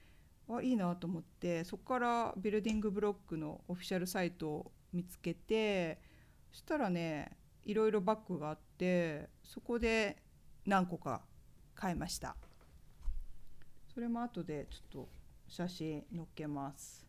[0.57, 6.01] あいいなと思ってそこからビルディングブロックのオフィシャルサイトを見つけて
[6.51, 10.17] そしたらねいろいろバッグがあってそこで
[10.67, 11.23] 何個か
[11.75, 12.37] 買いました。
[13.93, 15.09] それも後でちょっと
[15.49, 17.07] 写真載っけます。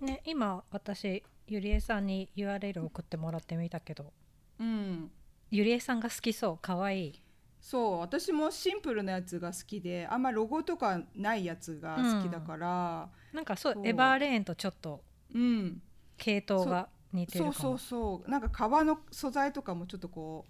[0.00, 4.12] ね今私ゆりえさんに URL 送ってもらってみたけど。
[4.58, 5.10] うん。
[5.50, 7.22] ゆりえさんが好きそうかわいい
[7.62, 13.08] そう私もシンプルなやつが好きであんまロゴとかないやつが好きだから。
[13.32, 15.80] なんかそうエバーレーンとちょっとうん、
[16.18, 17.52] 系統が似てるかも。
[17.54, 18.30] そうそうそう。
[18.30, 20.44] なんか革の素材とかもちょっとこ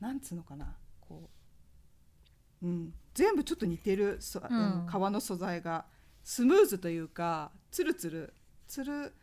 [0.00, 0.74] うなんつうのかな。
[1.00, 1.30] こ
[2.62, 5.84] う、うん、全部ちょっと似てるうん革の素材が。
[6.24, 8.34] スムーズというかつるつる
[8.66, 9.14] つる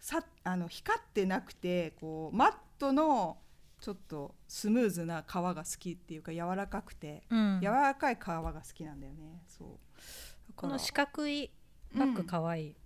[0.00, 3.38] さあの光ってなくてこうマットの
[3.80, 7.60] ちょっとスムーズな革が好きっていうか柔らかくて、うん。
[7.62, 9.42] 柔らかい革が好きなんだよね。
[9.48, 10.52] そう。
[10.54, 11.50] この四角い
[11.94, 12.76] バッグかわいい、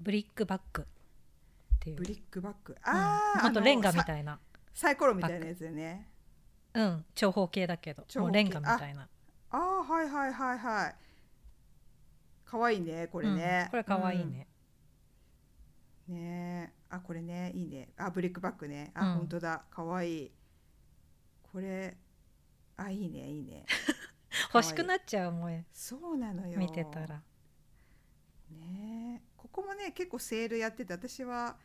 [0.00, 0.86] ブリックバッグっ
[1.78, 1.96] ていう。
[1.96, 2.74] ブリックバッグ。
[2.74, 2.80] うん。
[2.84, 4.40] あとレンガみいたいな。
[4.74, 6.08] サイコロみたいなやつだよね。
[6.74, 7.04] うん。
[7.14, 8.04] 長方形だけど。
[8.16, 9.08] もうレンガみたいな。
[9.50, 10.94] ああはいはいはいはい。
[12.44, 13.70] 可愛いねこれね、うん。
[13.70, 14.48] これかわいいね、
[16.08, 16.14] うん。
[16.16, 16.72] ね。
[16.83, 17.88] えあこれねいいね。
[17.96, 18.92] あブリックバッグね。
[18.94, 19.18] あ、うん。
[19.18, 19.64] 本当だ。
[19.70, 20.32] 可愛い
[21.42, 21.96] これ
[22.76, 23.66] あいいねいいね。
[24.52, 26.58] 欲しくなっっちゃうもんそうなのよ。
[26.58, 27.22] 見てたら。
[28.50, 29.22] ねえ。
[29.36, 31.56] ここもね結構セールやってて私は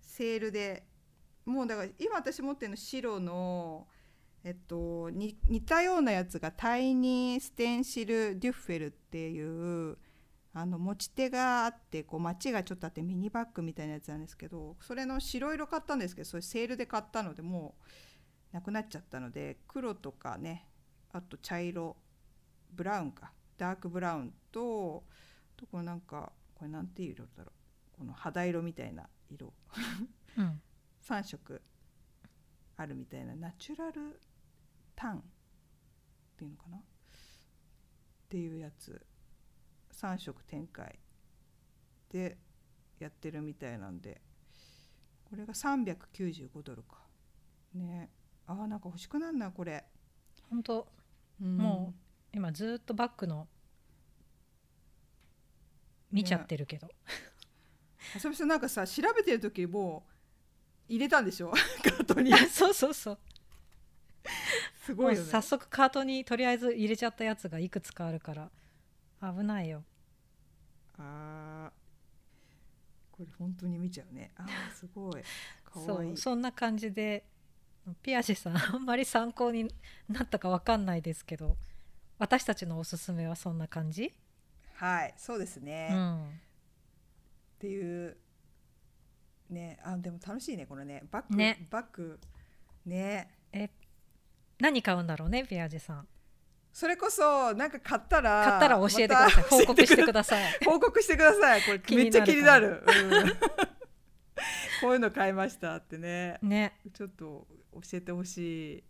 [0.00, 0.86] セールで。
[1.44, 3.86] もうだから今私持ってるの白の
[4.42, 9.96] えっとに似たようなやつがタイニーステンシル・デュッフェルっていう
[10.58, 17.74] あの持ち手があってこう街がちょっとあってミニバッグみたいなやつなんですけどそれの白色買ったんですけどそれセールで買ったのでも
[18.52, 20.66] うなくなっちゃったので黒とかね
[21.12, 21.94] あと茶色
[22.72, 25.04] ブラウンかダークブラウンと
[25.58, 27.52] あとこれなんかこれなんていう色だろ
[27.94, 29.52] うこの肌色みたいな色。
[30.38, 30.60] うん。
[31.06, 31.60] 3色
[32.78, 34.20] あるみたいなナチュラル
[34.94, 35.22] タンっ
[36.36, 36.78] ていうのかな？
[36.78, 36.80] っ
[38.28, 39.06] ていうやつ
[39.96, 40.98] 3色展開
[42.10, 42.36] で
[42.98, 44.20] やってるみたいなんで
[45.24, 46.98] ここれが395ドルか。
[47.74, 48.10] ね。
[48.46, 49.84] あーなんか欲しくなんなこれ、
[50.48, 50.86] 本当。
[51.42, 51.56] うん。
[51.56, 51.94] も
[52.32, 53.48] 今ずっとバッグの
[56.12, 56.88] 見ちゃってるけど、
[58.14, 60.04] あさみさんなんかさ調べてる時も
[60.88, 61.50] う入れたんでしょ？
[61.82, 62.32] カートに。
[62.48, 63.14] そうそうそう。
[63.14, 63.20] も
[64.84, 65.22] すごいね。
[65.24, 68.50] 早速カートにとりあえず入れちゃったやつがいくつかあるから
[69.32, 69.84] 危ないよ。
[70.98, 73.16] あー。
[73.16, 74.32] これ本当に見ちゃうね。
[74.36, 75.22] あーすごい。
[75.64, 77.24] かそうそんな感じで
[78.02, 79.72] ピアシさんあんまり参考に
[80.08, 81.56] なったかわかんないですけど
[82.18, 84.12] 私たちのおすすめはそんな感じ、
[84.74, 86.40] はいそうですね、っうん、
[87.58, 88.16] ていう
[89.50, 91.04] ねあでも楽しいねこれね。
[91.10, 91.66] バッグ、ね。
[91.70, 92.18] バッグ
[92.84, 93.30] ね。
[93.52, 93.70] え
[94.58, 96.08] 何買うんだろうねピアジさん
[96.76, 100.44] それこそなんか買ったら買ったら教えてください、報告してください。
[100.62, 101.62] 報告してください。
[101.62, 102.84] これめっちゃ気になる。
[102.86, 103.28] なうん。
[104.82, 106.38] こういうの買いましたってね。
[106.42, 106.78] ね。
[106.92, 108.84] ちょっと教えてほしい。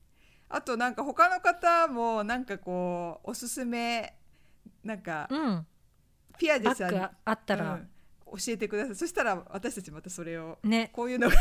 [0.48, 4.18] あとなんか他の方もなんかこうおすすめ
[4.82, 5.66] なんかうん。
[6.38, 7.90] ピアジェさんあったら、うん
[8.26, 8.94] 教えてください。
[8.96, 10.90] そしたら私たちまたそれをね。
[10.92, 11.36] こういうのが、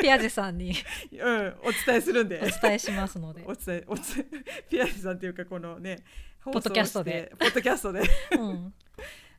[0.00, 0.74] ピアジェさんに。
[1.12, 2.38] うん、お伝えするんで。
[2.38, 3.42] お伝えしますので。
[3.46, 6.04] お伝えお伝えピアジェさんっていうかこのね
[6.44, 7.32] ポッドキャストで。
[7.38, 8.02] ポッドキャストで。
[8.38, 8.74] うん、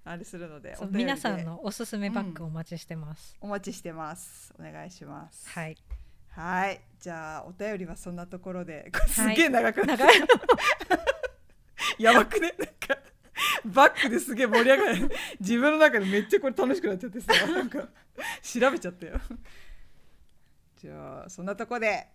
[0.03, 0.75] あれするので。
[0.89, 4.53] 皆さんのおすすめバッグお待ちしてます、お待ちしてます。
[4.59, 5.49] お願いします。
[5.49, 5.77] はい。
[6.29, 6.81] はい。
[6.99, 8.91] じゃあお便りはそんなところで。
[9.07, 10.15] すげえ長くなっ長い
[11.99, 12.53] やばくね
[13.65, 15.11] バックですげえ盛り上がる。
[15.39, 17.47] 自分の中でめっちゃこれ楽しくなっちゃってさ。
[17.47, 17.87] なんか
[18.41, 19.19] 調べちゃったよ。
[20.77, 22.07] じゃあそんなとこで。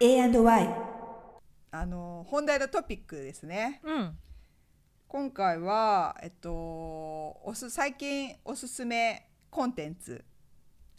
[0.00, 0.68] A&Y
[1.70, 3.80] あの本題のトピックですね。
[3.84, 4.18] うん。
[5.08, 10.24] 今回はえっとおす最近おすすめコンテンツ。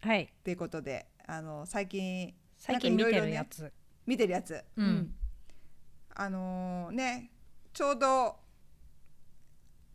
[0.02, 0.34] はい。
[0.44, 3.72] ということであの最近最近見てなんかいろいろねるやつ、
[4.06, 5.14] 見てるやつ、うん。
[6.16, 7.32] あのね
[7.78, 8.36] ちょうど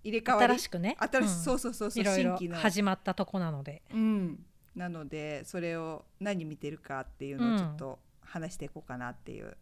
[0.05, 0.53] 入れ替わり。
[0.53, 0.97] 新しくね。
[1.01, 1.43] 新しうん。
[1.43, 2.57] そうそうそうそう新規の。
[2.57, 3.83] 始まったとこなので。
[3.93, 4.39] うん、
[4.77, 9.57] なのでそれを何見てるかっていうのをちょっと話していこうかなっていう、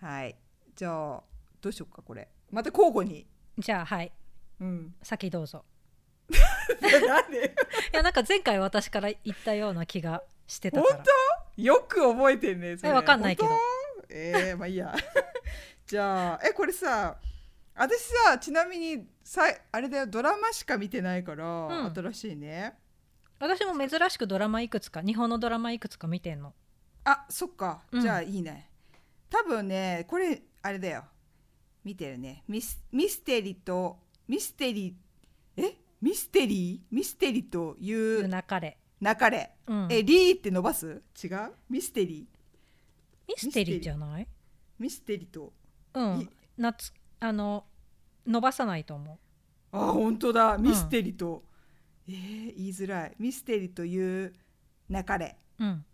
[0.00, 0.34] はい。
[0.74, 1.22] じゃあ
[1.60, 2.26] どうしようかこれ。
[2.50, 3.24] また交互に。
[3.56, 4.10] じゃあはい。
[4.58, 4.94] うん。
[5.00, 5.64] 先どうぞ。
[6.28, 6.34] い
[7.94, 10.96] やなんか前回私から言ったような気がしてたから。
[10.96, 11.04] 本
[11.64, 13.02] よく覚えてんねそれ。
[13.04, 13.48] かんないけど。
[14.08, 14.92] えー、まあいいや
[15.92, 17.18] じゃあえこれさ
[17.74, 21.94] 私さちなみにさいあれだよドラマしか見てないから、うん。
[21.94, 22.72] 新しいね。
[23.38, 26.54] 私も珍しくドラマいくつか日本のドラマいくつか見てんの。
[27.04, 27.82] あそっか。
[27.92, 28.00] うん。
[28.00, 28.70] じゃあいいね、
[29.28, 31.04] 多分ねこれあれだよ。
[31.84, 32.42] 見てるね。
[32.48, 34.96] ミスミステリとミステリ
[35.58, 35.74] え？
[36.00, 36.96] ミステリー？
[36.96, 41.02] ミステリといいうう中で、流れ、うん、えリーって伸ばす？
[41.22, 41.52] 違う？
[41.68, 42.26] ミステリ
[43.28, 44.26] ミステリーじゃない？
[44.78, 45.52] ミステリと
[45.94, 46.20] うん。
[46.20, 47.64] い夏あの
[48.26, 49.18] 伸ばさないと思
[49.72, 50.58] あ本当だ。
[50.58, 51.44] ミステリと、
[52.08, 53.14] えー言いづらい。
[53.18, 54.34] ミステリという
[54.90, 55.38] 流れ。
[55.58, 55.84] ううん。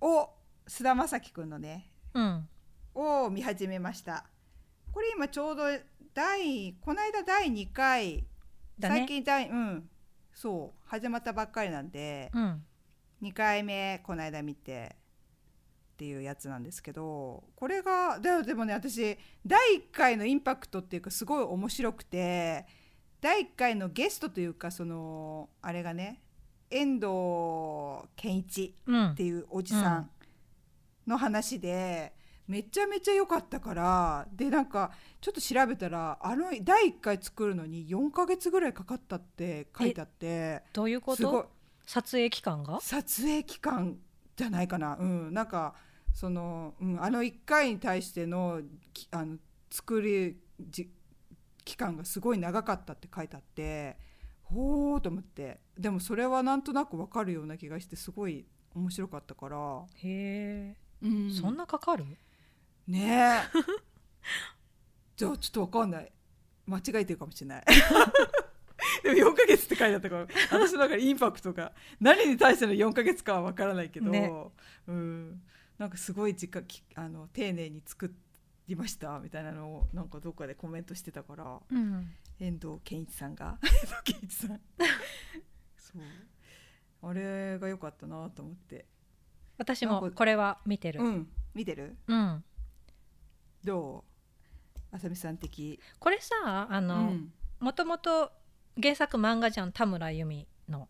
[0.00, 0.30] を
[0.66, 1.90] 菅田将暉くんのね。
[2.14, 2.48] うん。
[2.94, 4.26] を見始めました。
[4.92, 5.64] これ今ちょうど
[6.14, 8.24] 第この間第2回。
[8.78, 8.98] だね。
[8.98, 9.90] 最近第うん。
[10.32, 10.80] そう。
[10.86, 12.64] 始まったばっかりなんで、うん。
[13.22, 14.96] 2回目この間見て
[15.94, 22.66] っていうやつなんですけどこれがででもね私第1回のインパクトっていうかすごい面白くて
[23.20, 26.20] 第1回のゲストというかそのあれがね
[26.70, 29.10] 遠藤健一うん。
[29.10, 30.10] っていうおじさん
[31.06, 32.14] の話で、
[32.48, 41.42] めちゃめちゃ良かったからでなんかちょっと調べたらあの第1回作るのに4ヶ月ぐらいかかったって書いてあってどういうこすごい。
[41.42, 41.50] と
[41.86, 42.80] 撮影期間が？
[42.80, 43.96] 撮影期間
[44.36, 44.96] じゃないかな。
[44.98, 45.32] うん。
[45.32, 45.74] なんか
[46.14, 48.62] その、うん、あの1回に対しての
[48.94, 49.36] きあの
[49.70, 50.88] 作りじ
[51.64, 53.96] 期間がすごい長かったって書いてあって
[54.44, 55.60] ほーと思って。
[55.76, 61.30] でもそれはなんとなくわかるような気がしてすごい面白かったから、へえ、うん。
[61.32, 62.04] そんなかかる？
[62.86, 63.58] ねえ。
[65.16, 66.12] じゃあちょっとわかんない。
[66.66, 67.64] 間違えてるかもしれない。
[69.02, 71.72] でも4ヶ月って書いてあったから私の中でインパクトが。
[72.00, 74.30] 何に対しての4ヶ月かはわからないけど、ね。
[74.86, 75.42] うん、
[75.78, 78.14] なんかすごい時間きあの丁寧に作
[78.68, 82.10] りましたみたいなのをなんかどっかでコメントしてたからうん。
[82.40, 83.58] 遠藤健一さんが。
[84.04, 84.60] 健一さん。
[85.78, 87.08] そう。
[87.08, 88.86] あれが良かったなと思って。
[89.58, 91.00] 私もこれは見てる。
[91.00, 91.28] うん。
[91.54, 91.96] 見てる？
[92.08, 92.44] うん。
[93.62, 94.04] ど
[94.92, 94.96] う？
[94.96, 95.78] あさみさん的。
[95.98, 97.32] これさあの、うん。
[97.60, 98.32] もともと
[98.82, 100.88] 原作漫画じゃん田村由美の。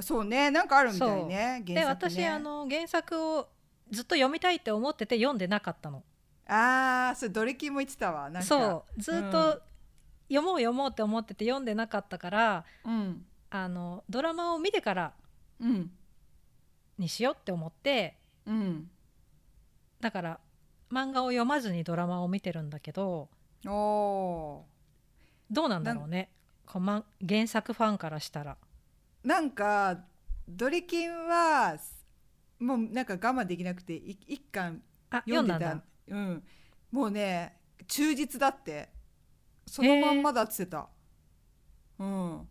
[0.00, 0.50] そうね。
[0.50, 2.16] なんかあるみたいねで原作ね。
[2.16, 3.48] 私あの原作を
[3.94, 6.02] ずっと読みたいって思ってて読んでなかったの。
[6.46, 8.42] あーそれドリキンも言ってたわなんか。
[8.42, 9.30] そうずっうん。
[9.30, 9.62] と
[10.28, 13.24] 読もう読もうって思ってて読んでなかったからうん。
[13.50, 15.12] あのドラマを見てから
[15.60, 15.90] うん。
[16.98, 18.90] にしようって思ってうん。
[20.00, 20.40] だから
[20.92, 23.28] 漫画を読まずにドラマを見てるんだけど
[23.66, 24.66] おお
[25.50, 26.30] どうなんだろうね。
[26.66, 28.56] こうま原作ファンからしたら。
[29.24, 29.98] ーなんか
[30.48, 31.76] ドリキンは
[32.58, 35.82] もうなんか我慢できなくてい一巻あ読んでた。
[36.08, 36.42] うん。
[36.90, 38.90] もうね忠実だって。
[39.66, 40.88] そのまんまだっつってた。
[41.98, 42.48] うん。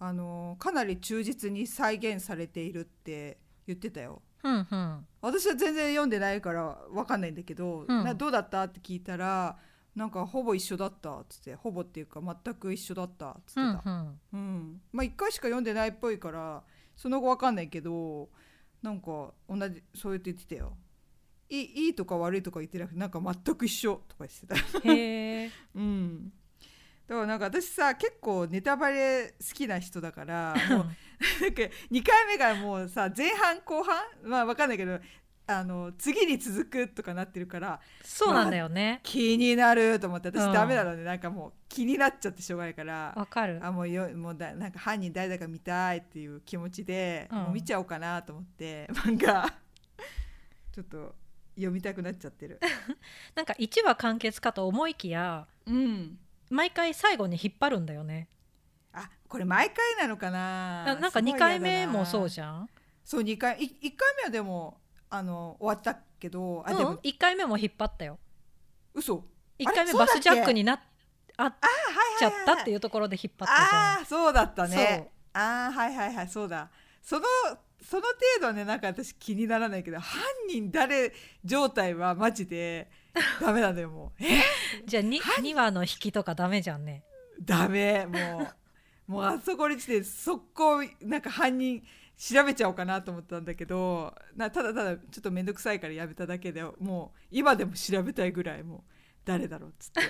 [0.00, 4.22] あのかなり忠実に再現されているって言ってたよ。
[4.42, 5.06] うんうん。
[5.20, 8.04] 私は全然読んでないから分かんないんだけど、うん。
[8.04, 8.64] などうだった？
[8.64, 9.58] って聞いたら
[9.94, 14.18] なんかほぼ一緒だったっつってほぼっていうか全く一緒だったっつってた、うんうん。
[14.32, 14.80] うん。
[14.92, 16.64] まあ1回しか読んでないっぽいから
[16.96, 18.30] その後分かんないけど
[18.82, 20.76] なんか同じそうやって言ってたよ。
[21.48, 24.88] いいいいとか悪いとか言ってなくてなんか全く一緒とか言ってた。
[24.88, 25.50] へえ。
[25.74, 26.32] うん。
[27.08, 30.86] だからなんか私さ結構ネタバレ好きな人だからもう
[31.42, 33.96] なんか2回目がもうさ前半後半？
[34.22, 35.00] まあ分かんないけど
[35.52, 39.00] あの次に続くとかなってるからそうなんだよね。
[39.02, 40.52] 気になると思って私うん。
[40.52, 43.58] ダメなので、なんかもう気になっちゃってしょうがないからわかる。
[43.62, 47.38] あもうよもうだなんか犯人誰だか見たいっていう気持ちで、うん。
[47.38, 49.52] もう見ちゃおうかなと思って漫画
[50.72, 51.14] ちょっと
[51.56, 52.60] 読みたくなっちゃってる。
[53.34, 56.18] なんか1話完結かと思いきやうん。
[56.48, 58.28] 毎回最後に引っ張るんだよね。
[58.92, 60.82] あこれ毎回なのかな？
[60.88, 62.68] あなんか2回目もそうじゃん？
[63.04, 64.79] そう2回い1回目はでも
[65.10, 68.18] あの終わったけどあでも、うん、1回目も引っ張ったよ。
[68.94, 69.24] 嘘。
[69.58, 70.80] 1回目バスジャックになっ
[71.36, 71.54] あっ
[72.18, 74.02] ちゃったっていうところで引っ張ったじゃん。
[74.02, 74.76] あそうだったそう。
[74.76, 76.70] ねああはいはいはいそうだ。
[77.02, 77.22] その
[77.82, 81.12] その程度はねなんか私気にならないけど犯人誰
[81.44, 82.90] 状態はマジで
[83.40, 84.24] ダメなんだよもう。
[84.24, 84.42] え？
[84.84, 87.04] じゃあ 2, 2話の引きとかダメじゃんね。
[87.40, 88.50] ダメも
[89.08, 89.12] う。
[89.12, 91.82] もうあそこに来て速攻なんか犯人
[92.20, 98.80] 調べちゃおうかなと思ったんだけどなただただちょっと面倒くさいからやめただけでもう今でも調べたいぐらいもう
[99.24, 100.00] 誰だろうっつって。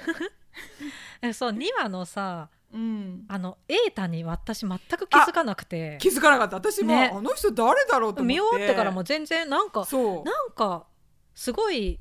[1.23, 3.25] えそう2話のさうん。
[3.29, 5.99] あの瑛太に私全く気づかなくて。
[6.01, 6.57] 気づかなかった。
[6.57, 7.11] 私も、ね。
[7.13, 8.35] あの人誰だろうと思って。
[8.35, 10.25] 見終わってからも全然なんかそう。
[10.25, 10.87] なんか
[11.35, 12.01] すごい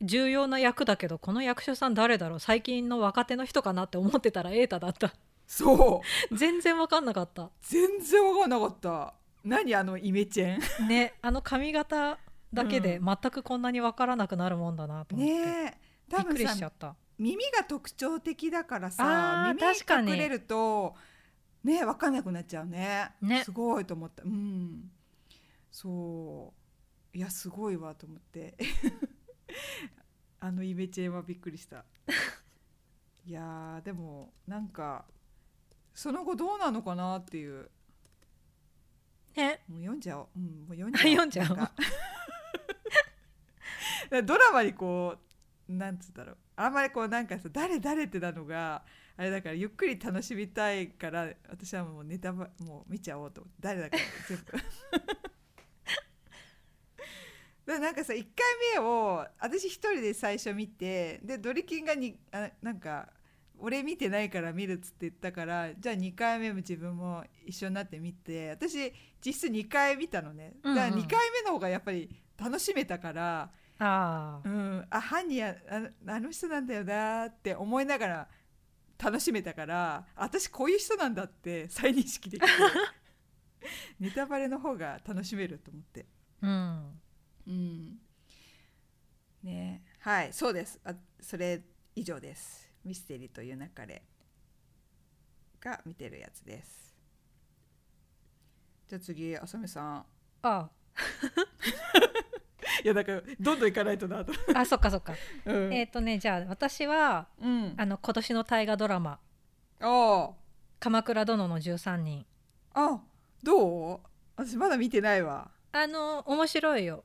[0.00, 2.40] 重要な役だけどこの役者さん誰だろう。
[2.40, 5.14] 最近の若手の人かなって思ってたら瑛太だった
[5.46, 6.36] そう。
[6.36, 7.50] 全然分かんなかった。
[7.62, 9.14] 全然分かんなかった。
[9.44, 10.88] 何あのイメチェン？
[10.88, 12.18] ねあの髪型
[12.52, 15.78] だけでう全くこんなに分からなくなるもんだなと思って、ねえ。
[16.08, 16.96] 多びっくりしちゃった。
[17.18, 20.94] 耳が特徴的だからさ耳隠れると
[21.62, 23.12] ね分かんなくなっちゃうね。
[23.20, 23.44] ね。
[23.44, 24.22] すごいと思った。
[24.22, 24.90] うん。
[25.70, 26.52] そ
[27.14, 27.16] う。
[27.16, 28.56] いやすごいわと思って。
[30.40, 31.84] あのイメチェンはびっくりした。
[33.26, 35.04] いやーでもなんか
[35.94, 37.70] その後どうなのかなっていう。
[39.36, 41.10] ねもう読んじゃおう、うん、もう読んじゃおう。
[41.10, 41.56] 読んじゃおう。
[41.56, 41.72] なんか。
[44.22, 45.16] ドラマにこ
[45.68, 46.36] うなんつうんだろう。
[46.56, 48.84] あんまりこうなんかさ誰誰ってなのが
[49.16, 53.96] あれだからゆっくり楽しみたいから私はもうネタバもう見ちゃおうと思って誰だか
[54.28, 54.44] 全部。
[57.72, 58.28] でなんかさ1回
[58.74, 63.08] 目を私一人で最初見てでドリキンがにあなんか
[63.58, 68.92] 俺見てないから見るっつって言ったからじゃあ2回目も自分も一緒になって見て私
[69.24, 70.54] 実質2回見たのね。
[70.62, 70.92] だからうん。
[70.94, 78.28] うん2回目の方がやっぱり楽しめたから、ああうん、あ犯人やあのあの人なんだよなって思いながら
[78.98, 82.52] 楽しめたから私こういう人なんだって再認識できて
[83.98, 86.06] ネタバレの方が楽しめると思って。
[86.42, 87.00] うん。
[87.46, 88.00] うん、
[89.42, 89.82] ね。
[90.00, 90.80] はいそうです。
[90.84, 91.62] あそれ
[91.96, 94.02] 以上ですミステリーという流れ
[95.60, 96.94] が見てるやつです。
[98.86, 100.06] じゃあ次浅見さん。
[100.42, 100.68] あ
[102.84, 105.14] いやだからどんどん行かないとなと、ああそっかそっか。
[105.46, 105.72] うん。
[105.72, 109.18] えっ、とねじゃあ私はうん、あの今年の大河ドラマ。
[109.80, 110.30] あ
[110.80, 112.26] 「鎌倉殿の13人。
[112.74, 113.02] あ
[113.42, 114.00] どう？
[114.36, 117.04] 私まだ見てないわ」あの面白いよ。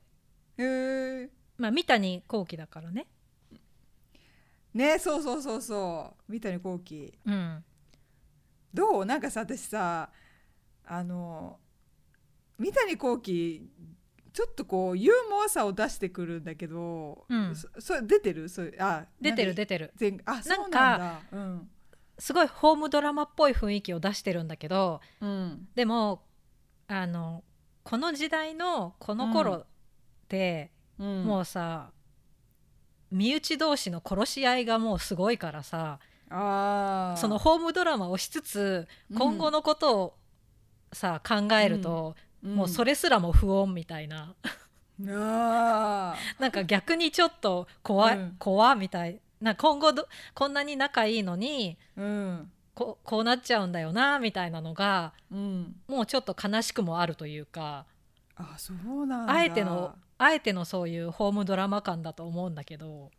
[0.58, 3.06] へえまあ三谷幸喜だからね
[4.74, 6.32] ねそうそうそうそう。
[6.32, 7.18] 三谷幸喜。
[7.26, 7.64] うん。
[8.72, 9.04] どう？
[9.04, 10.10] なんかさ私さ
[10.84, 11.58] あの
[12.58, 13.68] 三谷幸喜
[14.32, 17.56] ちょっとこうユーモアさを出してくるんだけど、うん。
[17.56, 18.48] そそれ出てる？
[18.48, 19.92] それあ出てる出てる。
[19.96, 21.20] 全あそうなんなんだ。
[21.32, 21.70] うん。
[22.18, 25.68] すごいホームドラマっぽい雰囲気を出してるんだけどうん。
[25.74, 26.22] でも
[26.86, 27.42] あの
[27.82, 29.66] この時代のこの頃っ
[30.28, 31.24] て、うん。
[31.24, 31.90] もうさ
[33.10, 35.98] 身内同士の殺し合いがもうすごいからさ
[36.30, 37.20] あー。
[37.20, 40.14] そのホームドラマをしつつ今後のことを
[40.92, 44.34] さ考えると、もうそれれすらも不穏みたいな。
[45.08, 48.36] あなんか逆にちょっと怖い、うん。
[48.38, 49.20] 怖みたい。
[49.40, 52.50] な今後どこんなに仲いいのにーうん。
[52.74, 55.76] ここうなっちゃうんだよなみたいなのがうん。
[55.88, 57.86] もうちょっと悲しくもあるというか
[58.40, 59.32] あそうなんだ。
[59.32, 63.10] あえてのあえてのそういうホームドラマ感だと思うんだけど、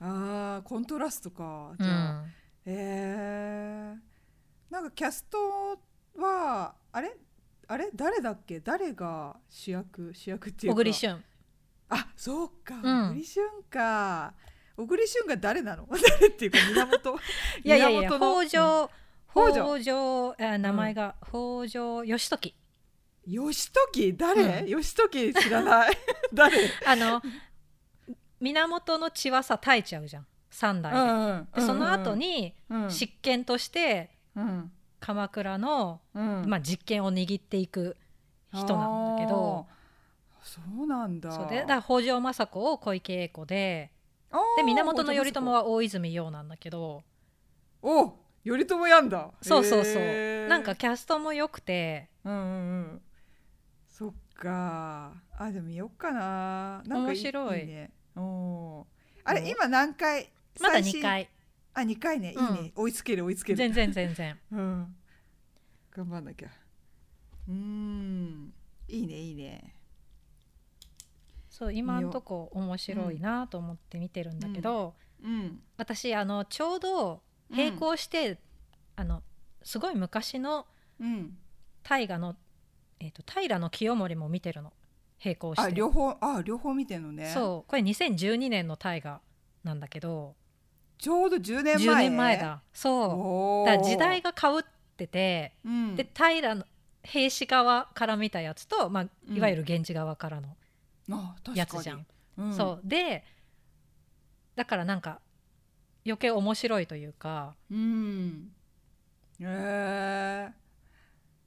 [0.00, 1.72] あーコントラストか。
[1.78, 2.32] うじゃあ、ん、
[2.66, 5.78] えー、なんかキャスト
[6.20, 7.16] はあれ？
[7.68, 7.90] あれ？
[7.94, 8.60] 誰だっけ？
[8.60, 10.12] 誰が主役？
[10.14, 10.74] 主役っていうか。
[10.74, 11.24] 小栗旬。
[11.88, 12.74] あそうか。
[12.74, 13.08] うん。
[13.10, 14.34] 小栗旬か。
[14.76, 15.86] 小栗旬が誰なの？
[15.90, 17.16] 誰っていうか源？
[17.64, 18.90] いやいやいや北条
[19.32, 19.64] 北条。
[19.76, 22.54] 北条あ名前が、北条義時
[23.30, 24.68] 義時誰、うん。
[24.68, 25.92] 義時知らない？
[26.32, 26.56] 誰？
[26.86, 27.22] あの
[28.40, 30.26] 源の血はさ絶えちゃうじゃん。
[30.50, 31.04] 三代で,、う
[31.36, 34.72] んでその後にうん執権としてうん。
[34.98, 36.44] 鎌倉の、うん。
[36.46, 37.96] まあ、実権を握っていく
[38.52, 39.66] 人なんだけど。
[40.42, 41.30] そうなんだ。
[41.32, 43.92] そうでだから北条政子を小池栄子で。
[44.56, 47.02] で源頼朝はは大泉洋なんだけど。
[47.82, 48.12] お
[48.44, 49.30] 頼朝やんだ。
[49.42, 52.08] そうそうそう、なんかキャストも良くて。
[52.24, 52.46] うんうんう
[52.96, 53.02] ん
[54.40, 55.12] か。
[55.38, 56.82] あでも見よっかな。
[56.86, 57.64] なんか面白い。
[57.64, 59.20] いねおー。
[59.24, 60.32] あれうん今何回？
[60.60, 61.28] まだ最新？2回。
[61.74, 62.32] あ二回ね。
[62.32, 62.72] いいうんね。
[62.74, 63.58] 追いつける追いつける。
[63.58, 64.38] 全然全然。
[64.50, 64.96] うん。
[65.92, 66.48] 頑張んなきゃ。
[67.48, 68.52] うーん。
[68.88, 69.76] いいねいいね。
[71.48, 75.28] そう今んとこ面白いなと思って見てるんだけど、う。
[75.28, 75.62] ん。
[75.76, 78.40] 私あのちょうど並行して、
[78.96, 79.22] あの
[79.62, 80.66] すごい昔の
[80.98, 81.36] うん。
[81.82, 82.36] 大河の、
[83.00, 84.72] えー、と平清盛も見てるの。
[85.22, 85.62] 並行して。
[85.62, 87.30] あ両方あ両方見てんのね。
[87.34, 87.70] そう。
[87.70, 89.20] これ2012年の大河
[89.64, 90.34] なんだけど。
[90.98, 91.86] ちょうど10年前。
[91.86, 92.62] 10年前だ。
[92.72, 93.66] そう。
[93.66, 94.62] だ時代がかぶっ
[94.96, 95.96] てて、うん。
[95.96, 96.64] で平の
[97.02, 99.36] 兵士側から見たやつと、まあ、うん。
[99.36, 100.56] いわゆる源氏側からの
[101.54, 102.06] やつじゃん。
[102.38, 102.54] うん。
[102.54, 102.88] そう。
[102.88, 103.24] で
[104.56, 105.20] だからなんか
[106.04, 107.54] 余計面白いというか。
[107.70, 108.50] うん。
[109.40, 110.52] えー、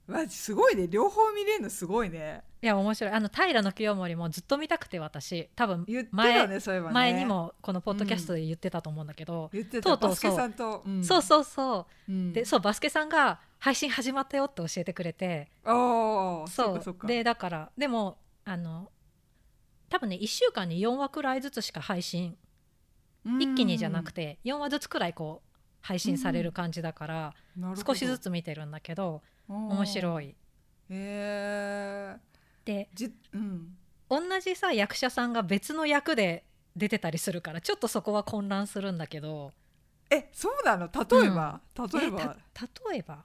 [0.06, 0.86] わすごいね。
[0.86, 2.42] 両方見れるのすごいね。
[2.62, 3.12] いや面白い。
[3.12, 5.48] あの平清盛もずっと見たくて私。
[5.56, 6.80] 多分言って前たねね。
[6.92, 9.98] 前にもこのポッドキャストで言ってたと思うんだけど、言ってとうとう。
[9.98, 11.04] たバスケさんと、うん。
[11.04, 12.12] そうそうそう。
[12.12, 15.50] うん、でそうバスケさんが配信始まったよって教えてくれて。
[15.64, 18.90] ああそうでだからでもあの
[19.88, 22.36] 多分ね1週間に4話くらいずつしか配信
[23.40, 27.34] 一気にじゃなくて4話ずつくらいこう配信される感じだから
[27.86, 30.34] 少しずつつ見てるんだけど面面白い。
[30.90, 32.16] え
[32.64, 33.76] でじうん。
[34.08, 36.44] 同じさ役者さんが別の役で
[36.76, 39.52] 出てたりするからちょっとそこは混乱するんだけど。
[40.10, 40.86] えそうなの？
[40.86, 42.36] 例えば、例えば？
[42.36, 43.24] えた例えば？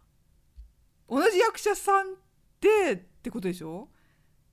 [1.10, 2.16] 同じ役者さん
[2.62, 3.90] でってことでしょ？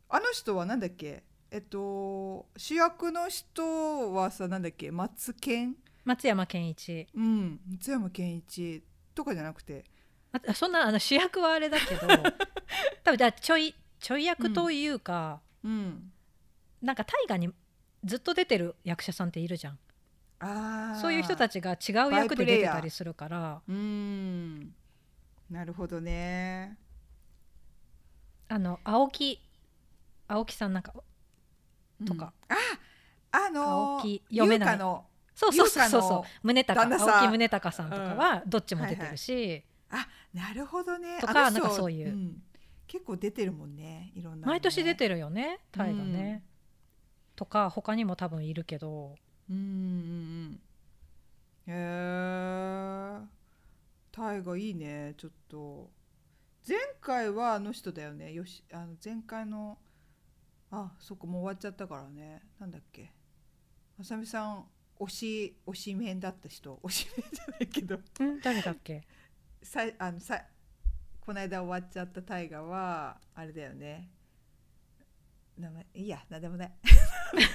[0.09, 1.23] あの人はなんだっけ？
[1.51, 4.91] えっと主役の人はさなんだっけ？
[4.91, 5.77] 松健？
[6.05, 7.07] 松山ケンイチ。
[7.14, 7.61] うん。
[7.71, 8.83] 松山ケンイチ
[9.14, 9.85] とかじゃなくて
[10.49, 12.07] あそんなあの主役はあれだけど
[13.05, 16.12] 多分じゃあちょいちょい役というか、うん。
[16.82, 17.53] なんか大河に
[18.05, 19.78] ずっと出てる役者さんっているじゃん。
[20.39, 23.62] ああそういう人たちが違う役で出てたりするから。
[23.66, 24.74] うーん。
[25.51, 26.76] なるほどね。
[28.49, 29.41] あの青木
[30.28, 30.93] 青木さんなんか
[32.07, 32.57] とか、うん。
[32.57, 34.78] ああのー青木読めない。
[34.78, 36.47] そうそうそうそう。
[36.47, 39.64] 宗隆青木宗隆さんとかはどっちも出てるし、
[40.32, 41.18] なるほどね。
[41.20, 42.12] とかなんかそういう。
[42.14, 42.43] ん。
[42.87, 44.12] 結構出てるもんね。
[44.14, 46.45] いろんなのね、毎年出てるよね大河ね、
[47.34, 49.16] とか他にも多分いるけど。
[49.51, 49.64] うんうんう
[50.51, 50.61] ん
[51.68, 53.20] へえ
[54.12, 55.91] タイがいいねちょっと。
[56.66, 58.32] 前回はあの人だよね。
[58.32, 59.78] よしあの前回の。
[60.70, 62.43] あそっかもう終わっちゃったからね。
[62.61, 63.12] なんだっけ。
[64.01, 64.64] あさみさん
[65.01, 66.78] 推し推しメンだった人。
[66.84, 67.97] 推しメンじゃないけど。
[67.97, 68.01] ん？
[68.43, 69.03] 誰だっけ？
[69.67, 70.43] さいあのさ
[71.21, 74.11] この間終わっちゃった大河はあれだよね。
[75.59, 76.73] 名前いいや何でもない。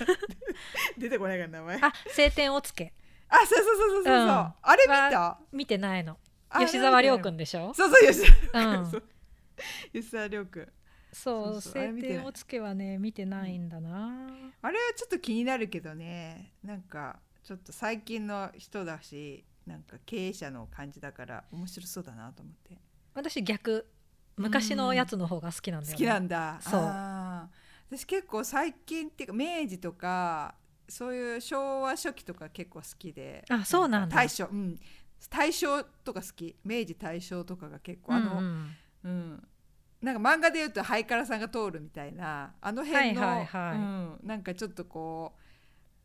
[0.98, 1.78] 出てこないから名前。
[1.78, 2.94] ああ晴天をつけ。
[3.32, 4.26] そうそうそうそうそう、う。
[4.26, 4.30] ん。
[4.30, 5.40] あれ見た？
[5.54, 6.18] 見てないの。
[6.50, 7.74] あ吉沢亮君んでしょ？
[7.74, 8.92] そうそう吉沢うん。
[8.92, 9.04] そう。
[9.94, 10.68] 吉沢亮君。
[11.14, 14.28] そう晴天をつけはね見てないんだな。
[14.62, 16.54] あれはちょっと気になるけどね。
[16.64, 22.78] なんかちょっと最近の人だしなんか経営者の感じだから面白そうだなと思って。
[23.14, 23.88] 私逆
[24.38, 26.58] 昔のやつの方が好きなんだよ、ね、好きなんだ。
[26.62, 26.82] そう。
[27.90, 30.56] 私結構最近っていうか明治とか
[30.88, 33.46] そういう昭和初期とか結構好きで。
[33.50, 34.16] あそうなんだ。
[34.16, 34.80] 大正うん。
[35.30, 36.56] 大正とか好き。
[36.64, 38.76] 明治大正とかが結構あの、うんうん。
[39.04, 39.48] うん、
[40.02, 43.78] なんか漫画で言うとハイカラさんが通るみたいなあの辺の、はいはいはい。
[43.78, 45.41] うん、なんかちょっとこう、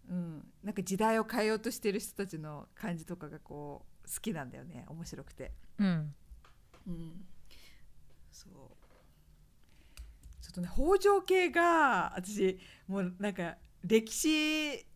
[0.08, 4.84] うん、なんか時代を変えようとしてる人たちの感じとかがこう好きなんだよね。
[4.88, 5.52] 面白くて。
[5.78, 6.14] うん。
[6.86, 7.26] うん、
[8.30, 8.52] そう。
[10.40, 14.86] ちょっとね北条系が私もうなんか歴史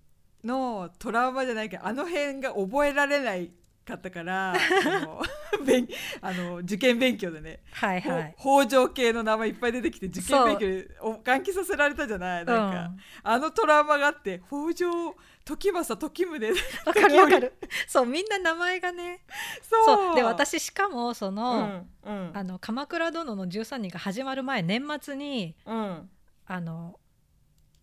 [0.45, 3.51] のトラウマじゃないけどあの辺が覚えられない
[3.91, 4.57] かったからあ
[5.01, 5.23] の
[5.67, 5.87] 勉
[6.23, 8.35] あの受験勉強でね、はいはい。
[8.39, 12.45] ほ北条系の名前いっぱい出てきて受験勉強でお換気させられたじゃない？
[12.45, 12.91] なんか、
[13.23, 15.15] あのトラウマがあって北条
[15.45, 16.53] 時政時宗
[16.87, 17.55] わかるわかる。
[17.87, 19.25] そうみんな名前がね。
[19.63, 20.15] そう。
[20.15, 22.31] で私しかもそうんの,、うん。
[22.35, 26.11] あの「鎌倉殿の13人」が始まる前年末にうん。
[26.47, 26.99] あの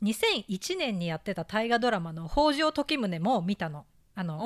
[0.03, 3.85] 2001年にやってた大河ドラマの「北条時宗」も見たの
[4.19, 4.39] あの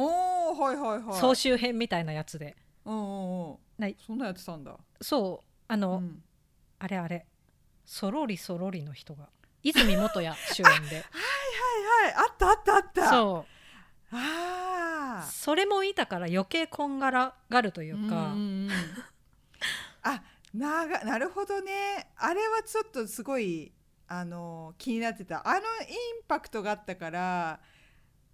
[0.52, 4.78] おーはいはいはい総集編みたいなやつでうんうんうんないそんなやってたんだ。
[5.00, 6.22] そうあの、うん
[6.80, 7.26] あれあれ
[7.86, 9.30] そろりそろりの人が
[9.62, 10.84] 泉元也主演で はい
[12.06, 13.06] はいあったあったあった。
[13.06, 13.10] う。
[13.10, 13.46] そ
[14.12, 15.24] うああ。
[15.24, 18.70] それもいたから余計こんがらがるというか、うんうんうん
[20.04, 20.22] あ
[20.54, 22.12] ながなるほどね。
[22.18, 23.72] あれはちょっとすごい
[24.08, 25.48] あの気になってた。
[25.48, 27.62] あのインパクトがあったから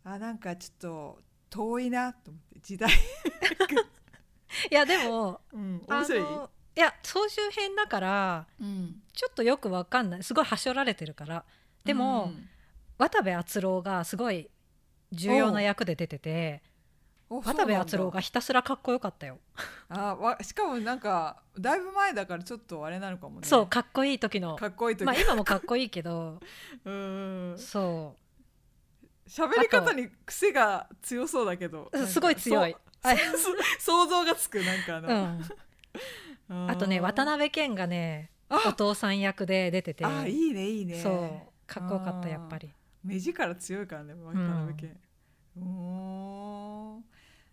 [0.04, 1.20] あなんかちょっと
[1.50, 2.90] 遠いなと思って時代。
[4.72, 6.22] いやでもうんあ面白い？
[6.22, 11.46] のいや総集編だからうんちょっとよくわかんないすごいはしょられてるから
[11.84, 12.50] でも、うん
[13.00, 14.50] 渡部篤郎がすごい
[15.12, 16.64] 重要な役で出てて
[17.30, 19.38] お渡部篤郎がひたすらかっこよかったよ、
[19.88, 23.46] あわしかもなんかだいぶ前だからちょっとあれなのかもね。
[23.48, 25.06] そうかっこいい時のかっこいい時。
[25.06, 26.40] まあ今もかっこいいけど
[26.86, 27.56] うん。
[27.60, 28.16] そ
[29.28, 32.76] 喋り方に癖が強そうだけどすごい強い。
[33.80, 35.02] 想像がつくなんかあう、
[36.54, 40.06] の、ん、あとね渡辺謙がねあお父さん役で出てて。
[40.06, 40.96] あいいねいいね。
[41.02, 42.72] そうかっこよかったやっぱり。
[43.04, 44.98] 目力強いからね渡辺謙。
[45.60, 47.02] おー。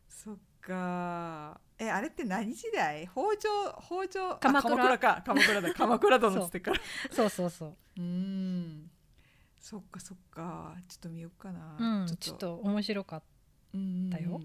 [0.08, 1.60] そっか。
[1.78, 3.08] えあれって何時代？
[3.12, 3.48] 北条
[3.80, 4.76] 北条あ鎌倉？
[4.76, 5.22] 鎌倉か。
[5.26, 5.74] 鎌倉だ。
[5.74, 6.80] 鎌倉殿っつってから。
[7.10, 7.28] そう。
[7.28, 8.00] そうそうう。
[8.02, 8.90] ん
[9.64, 10.76] そっかそっか。
[10.88, 12.56] ちょっと見ようかな、うんちょっと。
[12.56, 13.22] 面白かっ
[14.10, 14.38] だよ。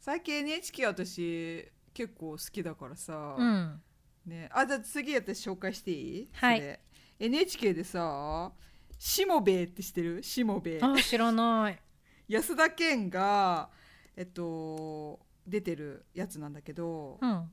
[0.00, 3.82] 最近 NHK 私結構好きだからさ、たうん。
[4.24, 6.28] ね、あじゃあ次私紹介していい？
[6.32, 6.80] はい。
[7.18, 8.50] NHK でさ
[8.98, 10.22] しもべえって知ってる？
[10.22, 11.78] しもべえあ知らない。
[12.26, 13.68] 安田顕が
[14.16, 17.52] えっと出てるやつなんだけど、うん。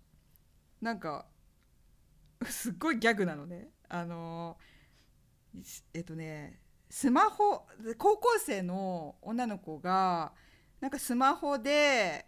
[0.80, 1.26] なんか
[2.45, 3.72] すっごいギャグなのね。
[3.89, 4.57] あの
[5.93, 7.66] えっとねスマホ
[7.97, 10.34] 高校生の女の子が
[10.80, 12.26] なんかスマホで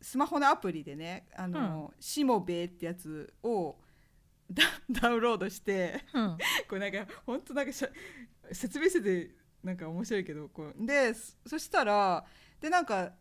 [0.00, 3.76] スマホのアプリでね「あのしもべえ」ってやつを
[4.50, 6.38] ダダウンロードしてうん。
[6.68, 7.72] これなんか本当なんか
[8.52, 10.86] 説明しててなんか面白いけどこう。
[10.86, 12.24] でそそしたら
[12.60, 13.12] でなんか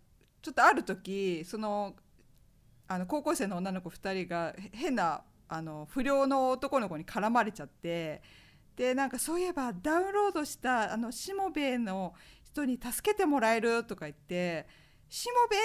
[0.42, 1.96] ちょっとある時その
[2.88, 8.22] あの高校生の女の子2人がへ変なあの不良の男の子に絡まれちゃって
[8.76, 12.14] でなんかそういえばダウンロードしたあのしもべえの
[12.44, 14.68] 人に助けてもらえるとか言って
[15.10, 15.58] 「しもべ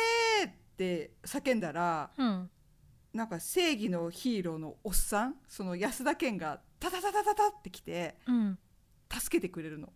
[0.43, 2.51] え!」って叫んだらうん。
[3.15, 8.59] なんか正義のヒーローのおっさんその安田顕がタタタタタタって来てうん。
[9.11, 9.93] 助けてくれるの。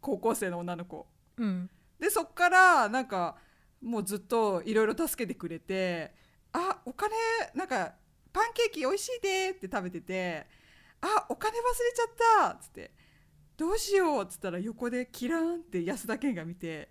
[0.00, 1.06] 高校生の女の子。
[1.36, 1.70] うん。
[1.98, 3.36] でそっからなんか
[3.80, 6.12] もうずっといろいろ助けてくれて
[6.52, 7.14] 「あお金
[7.54, 7.94] なんか
[8.32, 10.46] パンケーキ美味しいで」って食べてて
[11.00, 12.92] 「あお金忘れちゃった」っつって
[13.56, 16.90] 「どうしよう」っつったら横でキラーンって安田顕が見て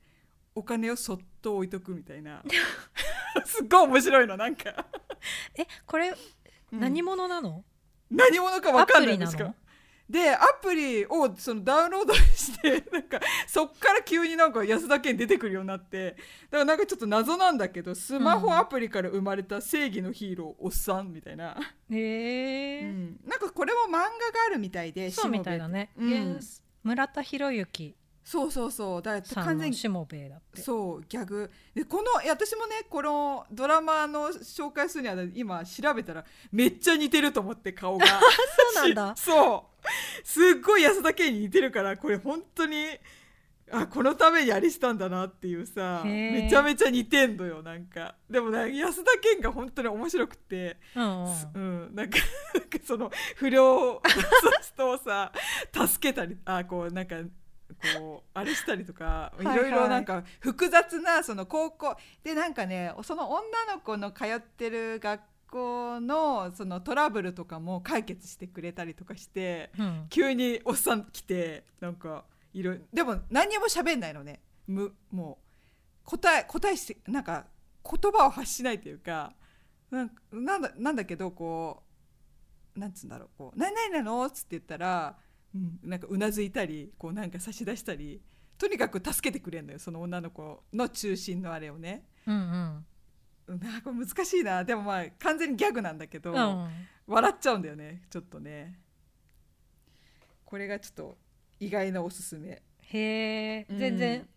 [0.56, 2.44] お金をそっと置いとくみたいな。
[3.46, 4.88] すっごい面白いのなんか、
[5.56, 6.14] えこれ
[6.72, 6.80] うん。
[6.80, 7.66] 何者なの、
[8.10, 9.54] 何者か分かんないんですか
[10.10, 16.12] でアプリをそのダウンロードして なんかそっから急になんか安田顕出てくるようになって。
[16.12, 21.58] だからなんかちょっと謎なんだけどスマホアプリから生まれた正義のヒーローおっさんみたいな、
[21.90, 23.20] へえ、うん。
[23.26, 24.10] なんかこれも漫画が
[24.48, 26.10] あるみたいでそうみたいだね、うん。
[26.10, 26.40] 原
[26.84, 27.96] 村田博之
[28.26, 29.02] そうそうそう。
[29.04, 29.78] だから完全に
[30.56, 31.52] そうギャグ。
[31.76, 38.06] でこの私もねこのドラマの紹介するには今調べたらめっちゃ似てると思って顔が。
[38.76, 39.16] そうなんだ。
[39.16, 39.88] し そう。
[40.24, 42.98] すっごい安田顕に似てるからこれ本当に
[43.72, 48.16] あこのためにあれしたんだなっていうさめちゃめちゃ似てんのよなんか。
[48.28, 51.60] でもね安田顕が本当に面白くて、うんうんう
[51.92, 52.18] ん、なんか
[52.84, 54.02] その不良
[54.62, 55.32] 人をさ
[55.72, 57.18] 助けたりあこうなんか
[57.98, 63.42] こうあれしたりとかいろいろなんか複雑なその高校でなんかねその女
[63.74, 70.06] の子の通ってる学校のそのトラブルとかも解決してくれたりとかしてうん。
[70.10, 74.42] 急におっさん来てなんかいろいろでも何にも喋んないのね。
[74.68, 77.46] むもう答え答えしてなんか
[77.84, 79.34] 言葉を発しないというか
[79.92, 81.84] なんかなんだなんだけどこ
[82.76, 85.18] うなんつうんだろうこう「何々なの?」っつって言ったら、
[85.56, 88.22] うん、なんかうなずいたりこうなんか差し出したり
[88.58, 92.06] とにかく助けてくれるのよその女の子の中心のあれをね。
[92.28, 92.86] うんうん。
[93.48, 94.64] うんなんか難しいな。
[94.64, 96.68] でもまあ完全にギャグなんだけど、うん
[97.08, 98.80] 笑っちゃうんだよねちょっとね。
[100.44, 101.18] これがちょっと
[101.60, 102.64] 意外なおすすめ。
[102.82, 103.66] へえ。
[103.70, 103.78] うん。
[103.78, 104.28] 全然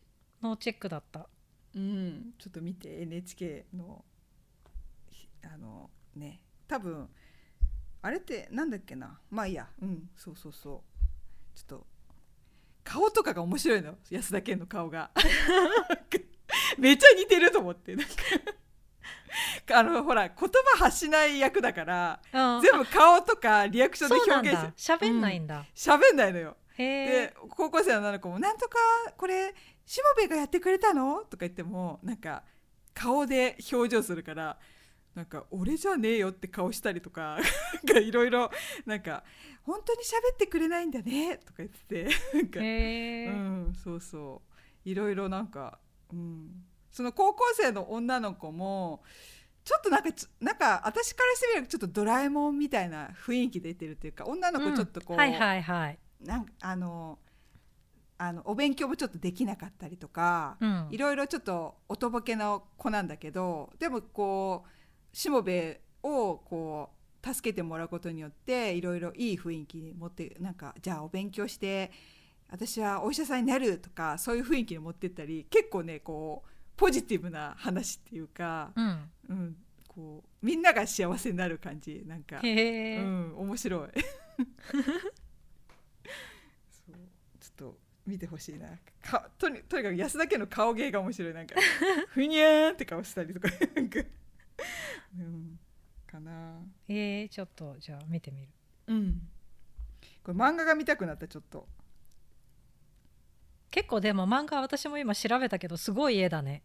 [0.42, 1.28] ノーチェックだった。
[1.74, 2.34] うん。
[2.38, 4.04] ちょっと見て NHK の
[5.10, 6.42] ひあのね。
[6.66, 7.08] 多分
[8.02, 9.18] あれってなんだっけな。
[9.30, 9.68] まあいいや。
[9.80, 10.10] うん。
[10.14, 10.97] そうそうそう
[11.58, 11.86] ちょっと
[12.84, 13.96] 顔とかが面白いの？
[14.10, 15.10] 安田顕の顔が。
[16.78, 17.96] めっちゃ似てると思って。
[17.96, 18.06] なん
[19.66, 22.62] かあのほら言葉発しない役だからうん。
[22.62, 25.66] 全部顔とかリアクションで表現だして喋んないんだ。
[25.74, 26.56] 喋んないのよ。
[26.78, 28.78] へえで高校生の女の子も「なんとか
[29.16, 29.52] これ
[29.84, 32.44] しもべがやってくれたの?」とか言ってもなんか
[32.94, 34.58] 顔で表情するから
[35.14, 37.38] なんか「俺じゃねえよ」って顔したりとか
[37.84, 38.50] なんかいろいろ
[38.86, 39.24] なんか
[39.68, 44.42] 「本当に喋ってくれないんだね」とか言っててなんか、へえうん、そうそ
[44.84, 44.88] う。
[44.88, 45.78] いろいろなんか、
[46.10, 49.02] うん、その高校生の女の子も
[49.64, 55.98] ちょっとなんかつなんか私からしてみるとちょっとドラえもんみたいな雰囲気出てるっていうか女の子ちょっとこう、うんはいはいはい。
[56.24, 57.18] なんかあの
[58.16, 60.88] あのお勉強もちょっとできなかったりとか、うん。
[60.90, 64.64] いろいろちょっとおとぼけの子なんだけどでもこ
[65.12, 71.90] うしもべをこう助けてもらうことによっていろいろいい雰囲気に持ってなんかじゃあお勉強して
[72.50, 79.10] 私はお医者さんになるとかそういう雰囲気に持ってったり結構ねこうポジティブな話っていうか、うん。
[79.28, 79.56] うん、
[79.88, 82.38] こうみんなが幸せになる感じなんか。
[82.40, 83.88] うん、面白い。
[83.90, 83.96] そ
[86.92, 86.94] う。
[87.40, 88.68] ちょっと見てほしいな。
[89.02, 91.34] かとにとにかく安田家の顔芸が面白い。
[91.34, 91.56] なんか
[92.10, 93.98] ふにゃーんって顔したりとかなんか。
[93.98, 94.06] うん
[96.10, 96.60] かな。
[96.88, 98.48] えー、ちょっとじゃあ見てみる。
[98.88, 99.20] うん。
[100.22, 101.66] これ漫画が見たくなったちょっと。
[103.70, 106.62] 結構でも漫画私も今調べたけどすごい絵だね。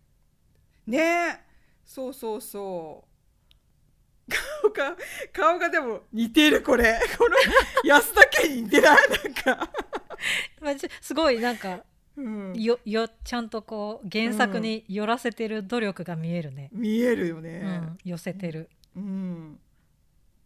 [0.87, 0.97] ね。
[0.97, 1.39] え
[1.85, 4.31] そうそうそう。
[4.63, 4.97] 顔が
[5.33, 6.99] 顔がでも似てるこれ。
[7.17, 7.35] この
[7.83, 8.97] 安田家に似てない？
[9.43, 11.83] なんか、 すごいなんか
[12.15, 19.59] うん、よよちゃんとこう原作に寄らせてる努力が見えるね、見えるよね、うん、寄せてる、うん。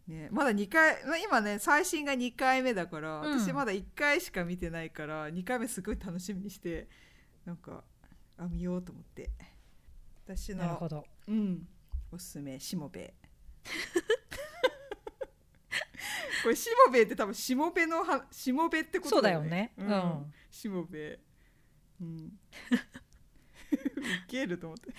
[0.06, 3.40] ね、まだ2回、まあ、今ね最新が2回目だから、うん。
[3.40, 6.88] 私まだ1回しか見てないから2回目すごい楽しみにして
[7.44, 7.84] なんか
[8.38, 9.30] あ見ようと思って。
[10.24, 11.04] 私のなるほど。
[11.26, 11.66] うん、
[12.12, 13.14] おすすめしもべ。
[16.42, 19.72] これしもべって多分しもべのはしもべってことそうだよね。
[19.76, 21.18] ううんん、しもべ。
[22.00, 22.38] うん。
[23.72, 23.76] ウ
[24.28, 24.94] ケると思って。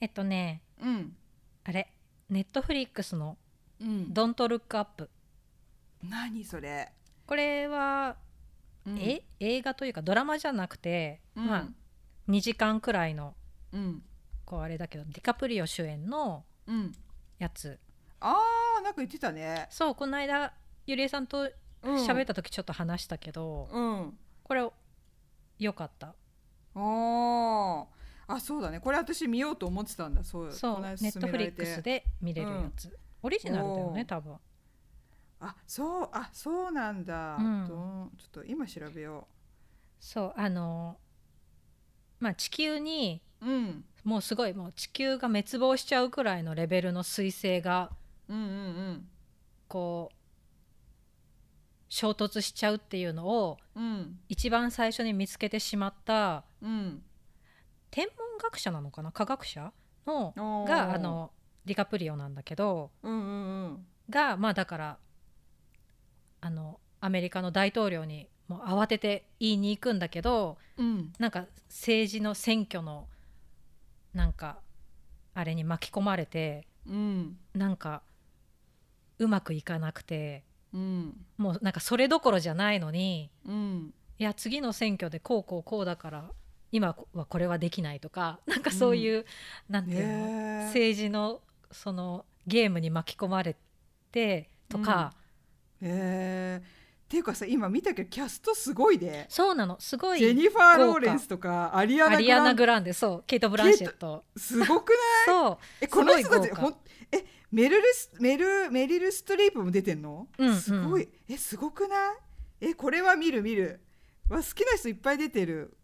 [0.00, 1.16] えっとねうん。
[1.64, 1.92] あれ
[2.28, 3.36] ネットフリックスの
[3.80, 5.08] うん「ドントルックアップ
[6.02, 6.92] 何それ、
[7.26, 8.16] これは、
[8.86, 8.98] うん。
[8.98, 9.22] え？
[9.40, 11.46] 映画というかドラマじゃなくて、うん。
[11.46, 11.68] まあ
[12.30, 13.34] 2時間くらいの
[13.72, 14.02] うん。
[14.44, 16.92] こうあれだけどディカプリオ主演のうん。
[17.38, 17.78] やつ。
[18.20, 19.66] あーなんか言ってたね。
[19.70, 20.52] そうこの間
[20.86, 21.50] ゆりえさんと
[21.82, 21.94] うん。
[22.06, 24.18] 喋った時ちょっと話したけど、うん。
[24.42, 24.68] これ
[25.58, 26.14] よかった。
[26.74, 27.86] あー
[28.30, 28.78] あそうだね。
[28.78, 30.22] これ私見ようと思ってたんだ。
[30.22, 34.36] そうそうネットフリックスで見れるやつ、オリジナルだよね多分。
[35.40, 37.66] あそうあそうなんだ、うん。
[37.66, 39.26] ちょっと今調べよ
[39.98, 40.98] そうあの
[42.20, 43.84] まあ地球にううん。
[44.04, 47.90] もうすごいもう地球が滅亡しちゃうくらいのレベルの彗星が
[48.28, 48.48] うんうんう
[48.92, 49.08] ん。
[49.68, 50.14] こう
[51.88, 54.18] 衝突しちゃうっていうのをうん。
[54.28, 57.02] 一番最初に見つけてしまったうん
[57.90, 59.12] 天文学者なのかな？
[59.12, 59.72] 科学者
[60.06, 60.34] の
[60.66, 61.30] があの
[61.64, 63.86] ディカプリオなんだけどうんうんうん。
[64.10, 64.98] がまあだから
[66.40, 71.12] あのアメリカの大統領にもう慌てて言いに行くんだけどうん。
[71.18, 73.06] なんか政治の選挙の
[74.14, 74.58] なんか
[75.34, 77.36] あれに巻き込まれてうん。
[77.54, 78.02] なんか
[79.18, 81.26] うまくいかなくてうん。
[81.36, 83.94] もうなんかそれどころじゃないのにうん。
[84.18, 86.30] いや次の選挙でこうこうこうだから
[86.70, 89.24] 今はこれはできないとかなんかそういう、うん、
[89.68, 91.40] なんていうの、政治の
[91.70, 93.56] そのゲームに巻き込まれ
[94.12, 95.12] てとか、
[95.80, 99.80] へえっていうかさ今見たけどキャストすごいでそうなの。
[99.80, 102.92] すごいジェニファー・ローレンスとかアリアナ・グラングランデ。
[102.92, 103.24] そう。
[103.26, 104.24] ケイト・ブランシェット。
[104.36, 104.98] すごくない？
[105.26, 105.58] そう。
[105.80, 106.76] えこの人たちほん
[107.10, 110.56] えメルルスメルメリル・ストリープも出てんの、うんうん。
[110.56, 111.08] すごい。
[111.30, 112.16] えすごくない？
[112.60, 113.80] えこれは見る見る。
[114.28, 115.77] わ好きな人いっぱい出てる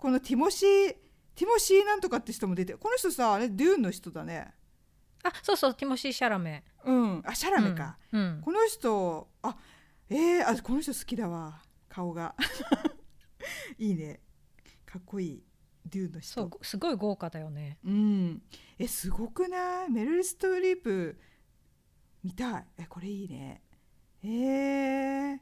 [0.00, 0.96] このティモシー
[1.34, 4.54] ティモシーなんとかって人も出てるこの人さあれデューンの人だね。
[5.22, 6.64] あそうそうティモシー・シャラメ。
[6.84, 7.22] うん。
[7.26, 8.40] あシャラメか、うんうん。
[8.40, 9.56] この人あ
[10.08, 12.34] えー、あこの人好きだわ顔が。
[13.78, 14.20] いいね。
[14.86, 15.42] かっこいい
[15.84, 16.32] デューンの人。
[16.32, 17.78] そうすごい豪華だよね。
[17.84, 18.42] うん、
[18.78, 19.90] えすごくない？
[19.90, 21.20] メルル・ストリープ
[22.24, 22.64] 見たい。
[22.78, 23.62] えこれいいね。
[24.22, 25.38] えー、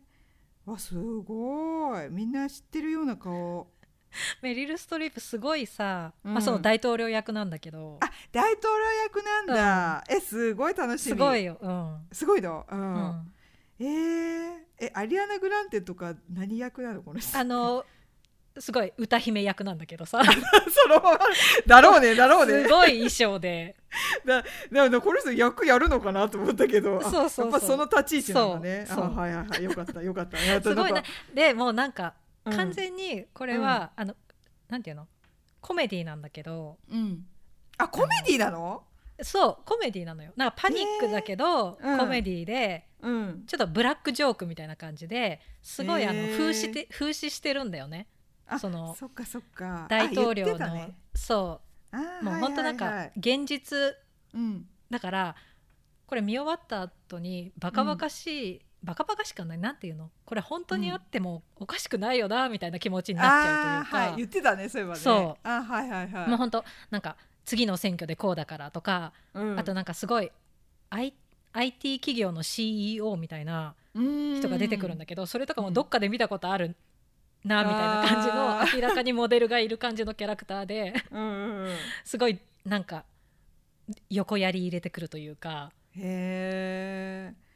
[0.64, 2.08] わすごい。
[2.10, 3.70] みんな知ってるような顔
[4.42, 6.34] メリル・ストリープすごいさ、うん。
[6.34, 7.98] まあ、そう大統領役なんだけど。
[8.00, 11.12] あ大統領役なんだ、えすごい楽しみ。
[11.12, 11.98] すごいよ、うん。
[12.12, 12.66] すごいの？
[12.70, 12.94] う、うん。
[12.96, 13.32] ん、
[13.80, 17.38] えー、えアリアナ・グランテとか何役なのこの人？
[17.38, 17.84] あの
[18.60, 20.20] すごい歌姫役なんだけどさ。
[20.24, 21.02] その
[21.66, 22.64] だろうねだろうね。
[22.64, 23.76] すごい衣装で。
[24.24, 26.98] だだからこの人役やるのかなと思ったけど。
[26.98, 27.50] あそうそうそう。
[27.52, 28.86] やっぱその立ち位置なんだね。
[28.86, 28.96] そう。
[28.96, 29.04] そう。
[29.04, 29.64] あはいはいはい。
[29.64, 30.36] よかったよかった。
[30.62, 30.92] すごい
[31.32, 34.14] でもうなんかうん完全にこれは、あの
[34.68, 35.06] なんていうの？
[35.60, 36.78] コメディなんだけど。
[36.90, 37.24] うん、
[37.76, 38.84] あコメディなの？
[39.20, 40.32] そうコメディなのよ。
[40.36, 41.98] なんかパニックだけど、へーうん。
[41.98, 43.44] コメディでうん。
[43.46, 48.06] ちょっとブラックジョークみたいな感じですごいあのへー風刺て風刺してるんだよね。
[48.46, 49.86] あそのそっかそっか。
[49.90, 50.94] 大統領の、たね。
[51.14, 51.60] そ
[51.92, 51.96] う。
[51.96, 52.94] あーもう本当なんかはい。
[52.94, 53.76] はいはい現実
[54.34, 54.66] うん。
[54.88, 55.36] だから
[56.06, 60.10] これ見終わった後にバカバカしい、バカバカしかないなんていうの？
[60.24, 65.00] これ本当にあってもおかしくないよなみたいな気持ちになっちゃうというか、はい言ってたねそういえばね。
[65.00, 65.48] そう。
[65.48, 66.28] あはいはいはい。
[66.28, 69.58] もう本当なんか次の選挙でこうだからとか、うん。
[69.58, 70.30] あとなんかすごい、
[70.90, 71.12] I、
[71.54, 76.76] IT 企業の CEO みたいな人が出てくるんだけど、それとかもどっかで見たことある
[77.44, 81.68] なみたいな感じの明らかにモデルがいる感じのキャラクターでうん
[82.04, 83.04] すごいなんか
[84.10, 85.72] 横やり入れてくるというか。
[85.96, 87.47] へー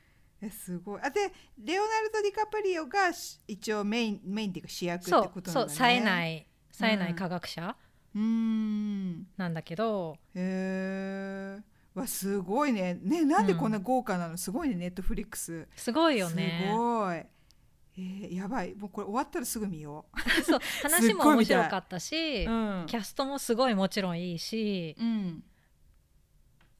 [0.43, 1.01] えすごい。
[1.03, 5.53] あでレオナルド・ディカプリオがし一応メインメインっていうか主役ってことなんだね。
[5.53, 6.47] そう冴えない。
[6.73, 7.13] 冴えなうん。
[7.13, 7.77] い科学者。
[8.15, 9.27] うーん。
[9.37, 11.63] なんだけど、へえ
[11.95, 12.99] わすごいね。
[13.03, 15.69] ねなんでこんな豪華なの、すごいねネットフリックス。
[15.77, 16.69] すごいよね。
[16.71, 17.17] すごい。
[17.17, 18.75] えー、やばい。
[18.75, 20.07] もうこれ終わったらすぐ見よ
[20.45, 22.87] そう 話も面白かったし、う、うん。
[22.87, 25.45] キャストもすごいもちろんいいしうん、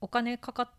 [0.01, 0.71] お金かかっ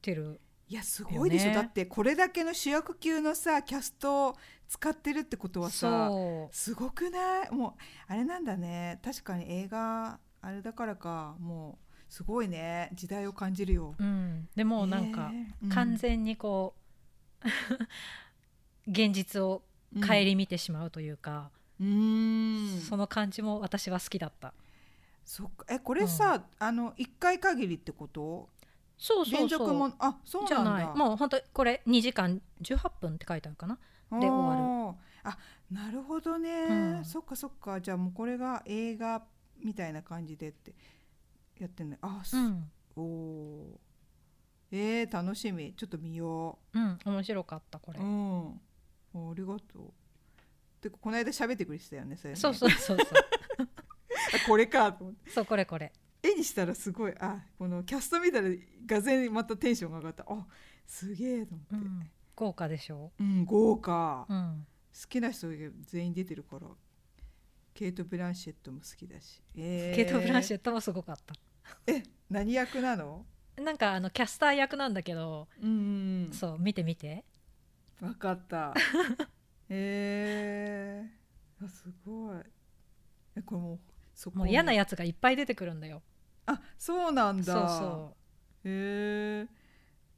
[0.00, 1.62] てるいやすごいでしょ、よね。
[1.62, 4.36] だってこれだけの主役級のさキャストを
[4.68, 6.10] 使ってるってことはさ
[6.52, 7.50] すごくない？
[7.50, 8.98] もうあれなんだね。
[9.04, 12.90] 確かに映画あれだからかもうすごいね。
[12.94, 13.94] 時代を感じるよ。
[13.98, 15.32] うん、でもうなんか
[15.72, 16.74] 完全にこ
[17.44, 17.48] う、
[18.90, 19.62] 現実を
[19.94, 21.50] 顧みてしまうというか、
[21.80, 22.80] うーん。
[22.80, 24.54] その感じも私は好きだった。
[25.24, 25.66] そっか。
[25.68, 28.48] えこれさ、あの一回限りってこと？
[28.96, 30.86] そうそう連続そうもあそうじゃなんだ。
[30.86, 30.96] ない。
[30.96, 33.78] もう本当これ2時間18分って書いてあるかな。
[34.20, 34.98] で終わる。
[35.24, 35.38] あ
[35.70, 37.04] なるほどね、うん。
[37.04, 37.80] そっかそっか。
[37.80, 39.22] じゃあもうこれが映画
[39.62, 40.74] みたいな感じでって
[41.58, 42.70] やってんねあ、すうん。
[42.96, 44.76] おおー。
[44.76, 45.72] えー、楽しみ。
[45.76, 46.78] ちょっと見よう。
[46.78, 48.60] ん面白かったこれ、ううん。
[49.14, 49.92] おありがとう。
[50.80, 52.36] てかこの間喋ってくれてたよねそれね。
[52.36, 53.06] そうそうそうそう。
[54.44, 55.30] あこれかと思って。
[55.30, 55.92] そうこれこれ
[56.26, 58.48] 絵にしたらすごいあこのキャスト見たら
[58.86, 60.24] がぜんまたテンションが上がった。
[60.26, 60.46] あ
[60.86, 62.10] すげえと思って、うん。
[62.34, 63.12] 豪華でしょ？
[63.20, 64.66] うん、豪華、好うん。
[65.08, 66.66] きな人が全員出てるから
[67.74, 69.96] ケイト・ブランシェットも好きだし、えー。
[69.96, 71.34] ケイト・ブランシェットもすごかった。
[71.86, 73.26] え何役なの？
[73.56, 77.24] なんかあのキャスター役なんだけど、うんそう見て見て。
[78.00, 78.74] 分かった。
[79.68, 82.36] えー、あすごい。
[83.36, 83.78] えこれもう
[84.14, 86.02] そこもう嫌なやつがいっぱい出てくるんだよ
[86.46, 87.44] あそうなんだ。
[87.44, 88.16] そうそ
[88.64, 89.48] へえ。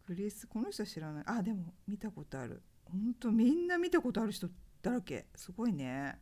[0.06, 1.24] クリスこの人知らない。
[1.26, 2.62] あでも見たことある。
[2.84, 4.48] ほんとみんな見たことある人
[4.82, 5.26] だらけ。
[5.34, 6.18] すごいね。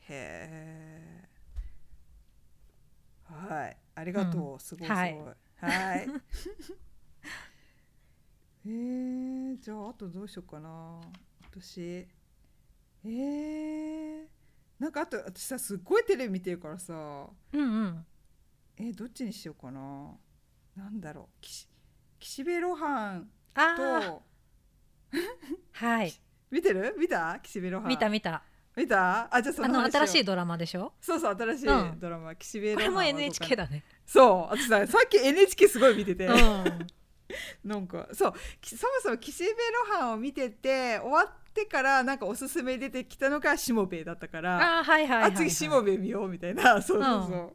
[0.00, 1.28] へえ。
[3.24, 3.76] はい。
[3.94, 4.58] ありがとう、うん。
[4.58, 4.96] すごいすごい。
[4.96, 5.16] はい。
[5.60, 6.08] はい。
[8.66, 8.68] え。
[8.68, 11.00] ー、じゃああとどうしようかな。
[11.50, 12.06] 私。
[13.04, 13.06] え。
[13.06, 14.26] ー、
[14.78, 17.28] なんかあと私さすっごいテレビ見てるからさ。
[17.52, 18.06] ううんうん
[18.82, 20.10] えーどっちにしようかな？
[20.76, 21.26] なんだろう。
[21.40, 21.68] 岸
[22.18, 24.22] 岸辺露伴ああと
[25.72, 26.12] はい。
[26.50, 26.94] 見てる？
[26.98, 27.38] 見た？
[27.42, 27.88] 岸辺露伴。
[27.88, 28.42] 見た見た。
[28.74, 29.28] 見た？
[29.34, 30.94] あじゃあそあの新しいドラマでしょ？
[31.00, 31.98] そうそう新しいうん。
[32.00, 33.84] ドラマ、岸辺露伴これもは NHK だね。
[34.06, 36.34] そう私ささっき NHK すごい見てて、うん。
[37.64, 38.34] なんかそう。
[38.60, 46.80] きそもそも岸辺露伴を見てて終わってからなんかおすすめ出てきたのがしもべえだったからあーはいはいはい、はい、あ次しもべえ見ようみたいな。
[46.82, 47.50] そうそうそう、うん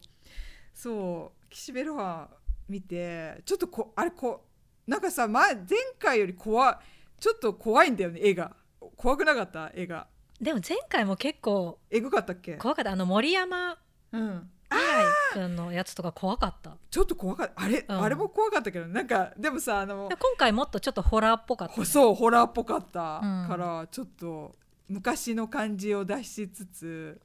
[0.78, 2.30] そう岸辺露伴
[2.69, 4.45] 見てちょっとこあれこ
[4.86, 5.65] なんかさ前前
[5.97, 6.75] 回より怖い
[7.19, 8.55] ちょっと怖いんだよね絵が
[8.95, 10.05] 怖くなかった絵が
[10.39, 12.57] でも前回も結構えぐかったっけ？
[12.57, 12.91] 怖かった。
[12.91, 13.75] あの森山
[14.11, 14.49] うん。
[14.69, 16.78] 未来くんのやつとか怖かった。
[16.91, 17.63] ちょっと怖かった。
[17.63, 18.01] あれ、うん。
[18.03, 23.47] あれも怖かったけどなんかでもさあの今回もっとちょっとホラーっぽかったね、そうホラーっぽかったうん。
[23.47, 24.55] からちょっと
[24.88, 27.19] 昔の感じを出しつつ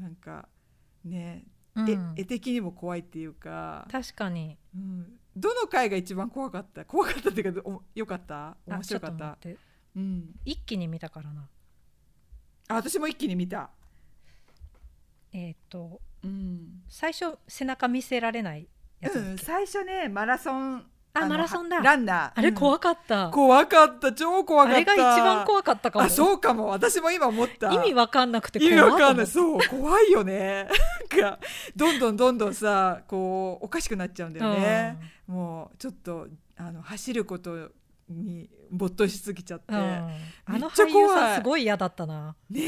[0.00, 0.48] なんか
[1.04, 1.44] ね、
[1.76, 1.90] うん。
[2.16, 4.56] え絵的にも怖いっていうか、確かに。
[4.74, 6.84] うん、どの回が一番怖かった？
[6.84, 8.48] 怖かったっていうかおよかった？
[8.48, 9.38] あ面白かった？
[9.96, 11.48] うん、一気に見たからな。
[12.68, 13.70] あ私も一気に見た、
[15.32, 16.82] えっ、とうん。
[16.88, 18.68] 最初背中見せられない
[19.00, 20.82] やつうん、最初ねマラソンの
[21.16, 21.76] あマラソンだ。
[21.76, 22.32] はランナー。
[22.34, 22.54] あれうん。
[22.54, 24.12] 怖かった、怖かった。
[24.12, 24.76] 超怖かった。
[24.76, 26.04] あれが一番怖かったかも。
[26.04, 26.66] あそうかも。
[26.66, 27.72] 私も今思った。
[27.72, 29.24] 意味わかんなくて意味わかんない。
[29.24, 30.68] いそう怖いよね。
[31.16, 31.38] なんか
[31.76, 34.98] どんどんどんどんさこうおかしくなっちゃうんだよね、
[35.28, 37.70] もうちょっとあの走ること
[38.08, 39.86] に没頭しすぎちゃって、うん、め
[40.46, 42.36] あの俳優さんすごい嫌だったな。
[42.50, 42.60] ね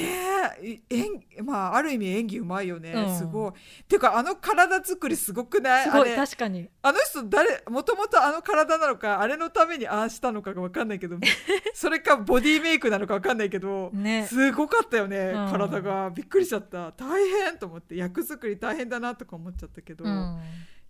[0.63, 3.19] えい演まあある意味演技うまいよね、うん。
[3.19, 3.53] すごい。
[3.85, 5.85] ていうかあの体作りすごくない？
[5.85, 6.69] すごい確かに。
[6.83, 11.17] あの人誰もともとあの体なのかあれのためにああしたのかが分かんないけど
[11.75, 14.27] それかボディメイクなのか分かんないけど、ね。
[14.27, 15.51] すごかったよね、うん。
[15.51, 16.11] 体が。
[16.11, 16.93] びっくりしちゃった。
[16.93, 20.41] 大変と思って役作り大変だなとか思っちゃったけど、うん。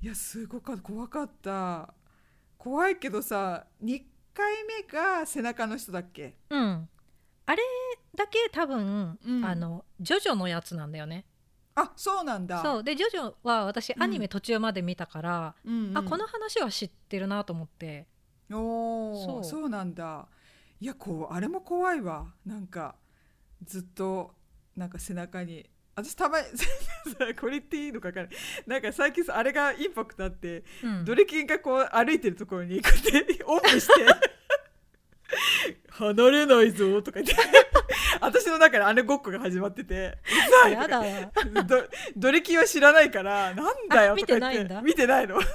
[0.01, 0.83] いやすごかった。
[0.83, 1.95] 怖かった。
[2.59, 4.03] 怖いけどさ2
[4.37, 6.37] 回目が背中の人だっけ？
[6.51, 6.89] うん。
[7.47, 7.63] あれ
[8.15, 9.45] だけ多分、うん。
[9.45, 11.25] あのジョジョのやつなんだよね。
[11.75, 12.63] あそうなんだ。
[12.63, 12.85] そう。
[12.85, 14.03] でジョジョは私うん。
[14.03, 15.99] アニメ途中まで見たから、うんうん。
[15.99, 18.07] あこの話は知ってるなと思って。
[18.51, 19.45] おーそう。
[19.45, 20.27] そうなんだ。
[20.81, 22.27] いやこうあれも怖いわ。
[22.45, 22.97] なんか
[23.65, 24.35] ずっと
[24.77, 26.65] なんか背中に私たまにさ
[27.41, 28.37] これ言っていいのか分からない。
[28.67, 31.05] なんか最近さあれがインパクトあって、うん。
[31.07, 33.93] ドレキンがこう歩いてるところにこうやってオンプして
[35.89, 37.35] 「離れないぞ」とか言って。
[38.21, 41.03] 私の中であれごっこが始まってて「うざい」やだ
[41.65, 44.35] どドレキンは知らないからなんだよあとか言って。
[44.35, 44.83] 見てないんだ。
[44.83, 45.41] 見てないの。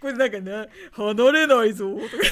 [0.00, 2.24] これなんかね「離れないぞ」とか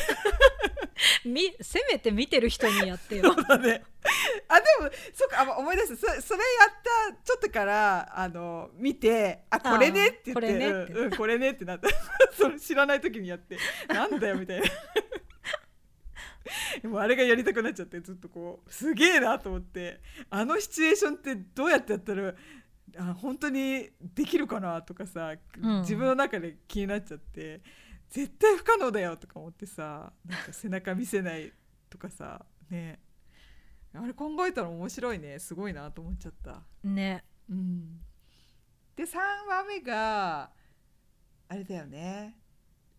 [1.25, 3.35] みせめて見てる人にやってよ。
[3.49, 3.85] だね。
[4.49, 10.09] あでもそっかあ思い出したそそれやったちょっとからあの見てあこれね？
[10.09, 10.93] って言ってこれねって。
[10.93, 11.89] うんうんこれねってなった。
[12.33, 13.59] それ知らない時にやって。
[13.89, 14.67] なんだよみたいな。
[16.81, 18.73] でもあれがやりたくなっちゃってずっとこう。
[18.73, 20.01] すげえなと思って。
[20.31, 22.35] あのシチュエーションってどうやってやったら
[22.97, 25.81] あ本当にできるかなとかさ、うん。
[25.81, 27.61] 自分の中で気になっちゃって
[28.11, 31.53] 絶対不可能だよとか思ってさなんか背中見せない
[31.91, 33.01] とかさね。
[33.95, 35.39] あれ考えたら面白いね。
[35.39, 36.63] すごいなと思っちゃった。
[36.85, 37.25] ね。
[37.51, 38.01] うん、
[38.95, 39.17] で3
[39.49, 40.51] 話目が
[41.49, 42.37] あれだよね。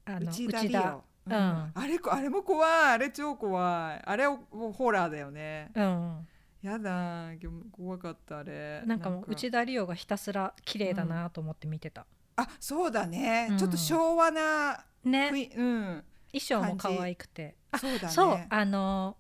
[0.05, 1.33] 内田理央、うん。
[1.33, 2.69] あれこあれも怖い。
[2.69, 4.01] あれ超怖い。
[4.03, 5.71] あれもうホラーだよね。
[5.75, 6.27] うん
[6.61, 7.31] やだ
[7.71, 8.81] 怖かったあれ。
[8.85, 12.05] なんかもう内田理央がひたすら綺麗だなと思って見てた、
[12.35, 13.57] あそうだね、うん。
[13.57, 15.51] ちょっと昭和なね。
[15.55, 16.03] うん。
[16.31, 17.55] 衣装も可愛くて。
[17.71, 18.13] あそうだね。
[18.13, 19.17] そうあの、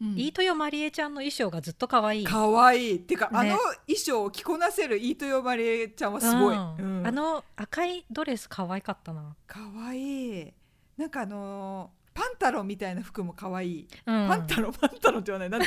[0.00, 0.14] うん。
[0.14, 2.24] 飯豊まりえちゃんの衣装がずっと可愛い。
[2.24, 2.92] かわい。
[2.92, 3.74] いっていうか、あねの衣
[4.06, 6.98] 装を着こなせる飯豊まりえちゃんはすごい、うん。
[6.98, 7.06] うん。
[7.06, 10.40] あの赤いドレス可愛かったな、かわい。
[10.42, 10.52] い
[10.96, 13.88] なんかあのーパンタロンみたいな服もかわい。
[14.06, 15.50] パンタロンパンタロンって言わない。
[15.50, 15.66] なんて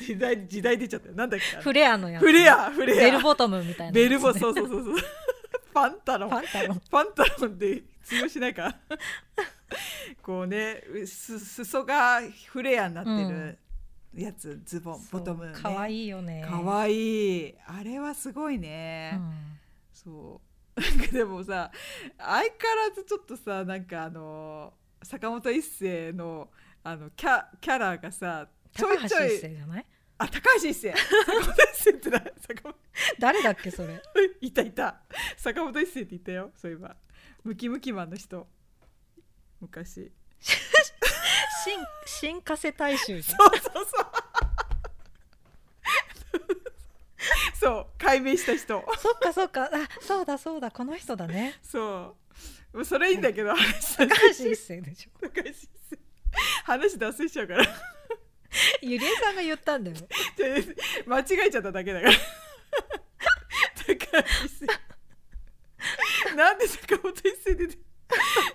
[0.00, 1.14] 時代時代出ちゃったよ。
[1.14, 1.58] なんだっけ？
[1.60, 2.22] フレアのやつ。
[2.22, 2.96] フレアフレア。
[2.96, 4.96] ベルボトムみたいなベルボそうそうそうそう
[5.72, 6.30] パンタロン。
[6.30, 6.80] パンタロン。
[6.90, 8.74] パンタロンで通用しないか。
[10.22, 13.58] こうねす裾がフレアになってる
[14.14, 15.52] やつ、ズボンボトムね。
[15.54, 16.44] 可愛いよね。
[16.48, 17.54] かわいい。
[17.66, 19.32] あれはすごいね、うん。
[19.92, 20.40] そ
[20.76, 20.80] う。
[20.80, 21.70] なんか でもさ
[22.18, 26.48] 相変わらずちょっとさなんかあの坂本一生の
[26.82, 29.86] あのキャキャラがさちょいちょい一生じゃない？
[30.22, 30.92] あ高橋一生。
[30.92, 32.74] 坂本一生ってな坂本。
[33.18, 34.02] 誰だっけそれ？
[34.42, 35.00] いたいた。
[35.38, 36.52] 坂本一生って言ったよ。
[36.54, 36.94] そういえば。
[37.42, 38.46] ムキムキマンの人。
[39.60, 40.12] 昔。
[41.64, 44.06] 新新加瀬大衆そうそうそう。
[47.54, 47.86] そう。
[47.98, 48.84] 解明した人。
[48.98, 49.64] そっかそっか。
[49.64, 49.70] あ
[50.02, 50.70] そうだそうだ。
[50.70, 51.58] この人だね。
[51.62, 52.14] そ
[52.74, 52.84] う。
[52.84, 55.10] それいいんだけど話高橋一生でしょ。
[55.18, 55.98] 高橋一生。
[56.64, 57.64] 話脱線しちゃうから
[58.82, 59.96] ゆりえさんが言ったんだよ
[61.06, 62.14] 間違えちゃっただけだから。
[63.86, 64.28] 高橋。
[66.36, 67.78] なんで坂本一生出て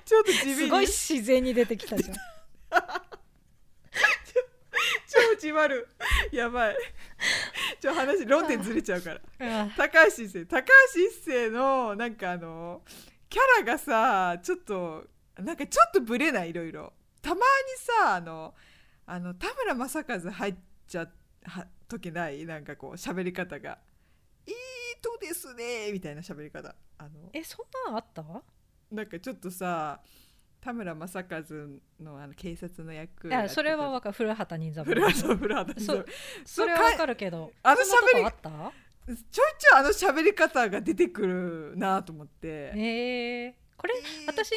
[0.06, 0.56] ちょっと地味に。
[0.56, 2.18] すごい自然に出てきたじゃん。
[5.08, 5.88] 超じわる。
[6.32, 6.78] やばい。
[7.80, 9.22] ちょ話論点ずれちゃうから。
[9.40, 9.70] あ。
[9.76, 10.46] 高橋一生。
[10.46, 12.82] 高橋一生のなんかあの
[13.30, 15.06] キャラがさちょっと
[15.40, 16.94] なんかちょっとブレないいろいろ。
[17.22, 17.42] たまに
[17.78, 18.54] さあの
[19.08, 20.56] あの田村正和入っ
[20.88, 21.08] ちゃ
[21.44, 23.78] は時ないなんかこう喋り方が
[24.48, 24.56] 「いい
[25.02, 26.76] とですね」みたいな喋り方。
[26.98, 28.24] あのえそんなんあった？
[28.92, 30.02] なんかちょっとさ
[30.62, 31.42] 田村正和
[32.00, 36.06] のあの警察の役いやそれはわわかる古畑任三古郎畑古畑そそう
[36.46, 42.48] それはわかるけどあの喋りあちょいちょいあの喋り方が出てくるなと思って。
[42.76, 43.50] え。
[43.50, 44.52] ー、これえー私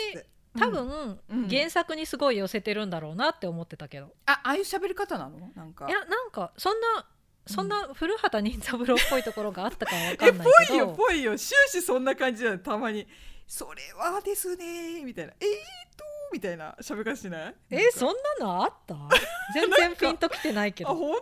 [0.59, 1.49] 多分、うん。
[1.49, 5.51] 原作にすごい寄せてるんだろうなって思ってたけど、あああいう喋り方なの？
[5.55, 5.87] なんか。
[5.89, 7.07] いやなんかそんな
[7.47, 11.37] そんな古畑任三郎っぽいところがあったかはわかえんないけ ぽいよどぽいよ。
[11.39, 13.07] 終始そんな感じなのたまに
[13.49, 15.49] 「それはですね」みたいな「えー
[15.97, 17.55] と」みたいな喋り方しない？
[17.71, 18.95] えそんんなのあった？
[19.55, 20.91] 全然ピンときてないけど。
[20.91, 21.19] あ本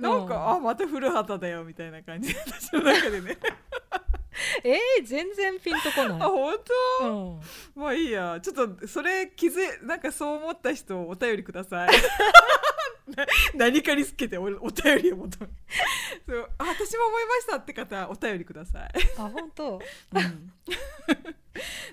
[0.00, 0.18] 当に？
[0.18, 0.50] なんか、うん。
[0.56, 3.38] あまた古畑だよみたいな感じ私の中でね
[4.64, 6.58] えー、全然ピンとこあない、本
[7.00, 7.06] 当？
[7.08, 7.40] うん、
[7.82, 8.38] まあいいや。
[8.42, 11.88] ちょっとそれ気づいなんかそう思った人お便りください。
[13.16, 15.48] な 何かにつけておお便りを求め。
[16.26, 18.90] そうあ私も思いましたって方お便りください。
[19.18, 19.80] あ本当？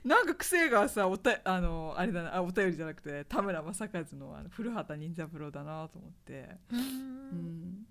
[0.03, 7.85] なんか癖がさおたあのあれだなあお便りじゃなくて田村正和のあの古畑任三郎だなと思って、うん、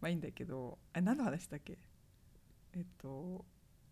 [0.00, 1.78] まあいいんだけどあ何の話だっけ？
[2.74, 3.44] えっと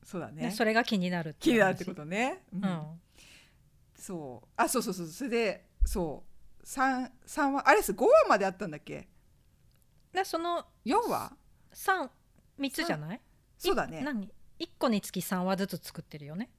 [0.05, 0.42] そうだね。
[0.42, 2.62] ねそれが気になる気になるってことね、ううん。
[2.64, 3.00] ん、
[3.96, 4.48] そう。
[4.57, 5.07] あそうそうそう。
[5.07, 6.66] それでそう。
[6.66, 9.09] 三三話あれです5話まであったんだっけ？
[10.12, 11.32] でその4話？
[11.72, 12.11] 三
[12.59, 13.20] 三つじゃない？
[13.59, 14.00] そうだね。
[14.00, 14.30] い何？
[14.59, 16.50] 一個につき三話ずつ作ってるよね。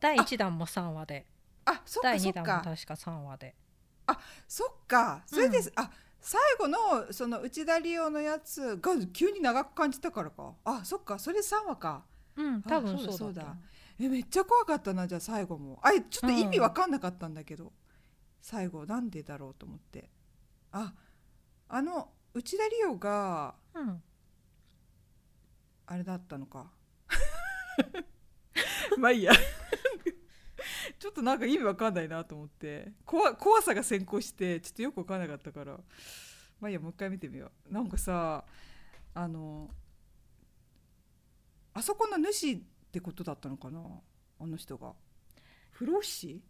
[0.00, 1.26] 第一弾も三話で。
[1.66, 2.40] あそっ第かそっか。
[2.40, 3.54] 二弾も確か三話で。
[4.48, 5.22] そっか。
[5.26, 5.90] それです、あ
[6.20, 6.78] 最後の
[7.12, 10.54] その内田理央のやつが急に長く感じたからか。
[10.64, 11.18] あそっか。
[11.18, 12.04] それ3話か
[12.36, 13.56] うん多分そうだそうだ
[13.98, 15.78] えめっちゃ怖かったなじゃあ最後も。
[15.82, 17.72] あれちょっと意味わかんなかったんだけど、
[18.40, 20.10] 最後なんでだろうと思って。
[20.72, 20.92] あ
[21.68, 24.02] あの内田理央がううん。
[25.86, 26.72] あれだったのか。
[28.98, 29.32] まあいいや。
[30.98, 32.92] ちょっとなんか意味わかんないなと思って。
[33.04, 35.78] 怖怖さが先行してちょっとよくわかんなかったから。
[36.60, 37.72] まあいいやもう一回見てみよう。
[37.72, 38.44] なんかさ
[39.14, 39.70] あの
[41.74, 42.58] あそこの主っ
[42.92, 43.80] てことだったのかな？
[44.40, 44.92] あの人が。
[45.72, 46.40] 不老不死？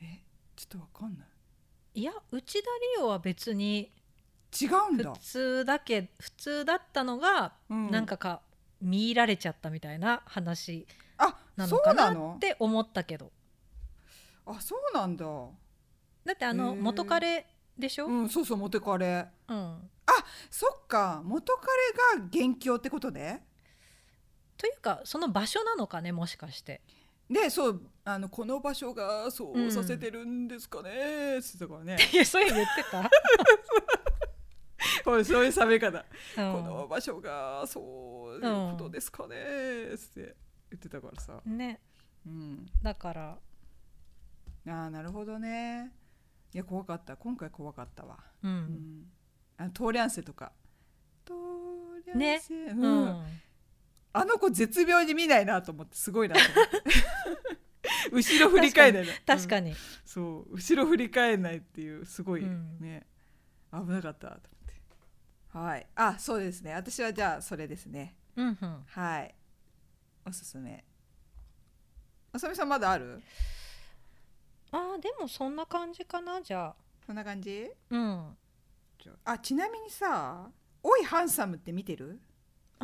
[0.00, 0.22] え
[0.54, 2.00] ちょっとわかんない。
[2.00, 3.90] いや内田理央は別に
[4.60, 5.14] 違うんだ。
[5.14, 7.90] 普、通だけ普通だったのが、うん。
[7.90, 8.42] なんかか
[8.82, 10.86] 見入られちゃったみたいな話
[11.56, 13.32] なのかなって思ったけど。
[14.46, 15.24] あそうなんだ。
[15.24, 17.46] だってあの元彼
[17.78, 19.26] でしょ、うんうんそうそうモテカレ
[20.50, 21.22] そっか。
[21.24, 23.46] 元彼が元凶ってことね
[24.56, 26.82] というかその場所なのかねもしかして。
[27.30, 30.98] でそうあのこの場所がそうんうさせてるんですかねって
[31.32, 33.10] 言ってたからね、 いやそういうの言ってた、
[35.04, 36.52] これそういう喋り方、うん。
[36.52, 38.40] この場所がそういう
[38.72, 40.36] ことですかねって
[40.70, 41.80] 言ってたからさ、ね。
[42.26, 43.38] うん、だから。
[44.66, 45.92] ああなるほどね。
[46.52, 47.16] いや怖かった。
[47.16, 48.54] 今回怖かったわ、ううん。
[48.54, 49.12] ん、
[49.56, 50.52] あのトーリャンセとか。
[51.24, 53.26] トーリャンセ、ううんん
[54.14, 56.90] あの子絶妙に見ないなと思ってすごいなと思って。
[58.12, 59.74] 後ろ振り返らないに、確かに、
[60.04, 60.54] そう。
[60.54, 62.78] 後ろ振り返らないっていうすごいうん。
[62.80, 63.06] ね、
[63.72, 65.58] 危なかったと思って。
[65.58, 65.86] はい。
[65.96, 66.74] あそうですね。
[66.74, 68.14] 私はじゃあそれですね。
[68.36, 69.34] うんうん、はい。
[70.24, 70.84] おすすめ。
[72.32, 73.20] あさみさんまだある？
[74.70, 76.76] あーでもそんな感じかなじゃあ。
[77.06, 77.68] こんな感じ？
[77.90, 78.36] うん。
[79.24, 80.50] あちなみにさ
[80.82, 82.20] 「おいハンサム」って見てる？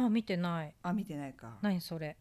[0.04, 0.74] あ見てない。
[0.82, 1.58] あ見てないか。
[1.62, 2.16] 何それ？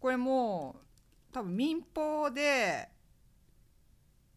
[0.00, 2.88] これもう多分民放で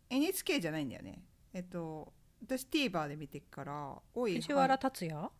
[0.10, 1.24] NHK じゃないんだよね。
[1.54, 2.14] えっと
[2.46, 5.32] 私 TVer で見てっから「おい藤原竜也？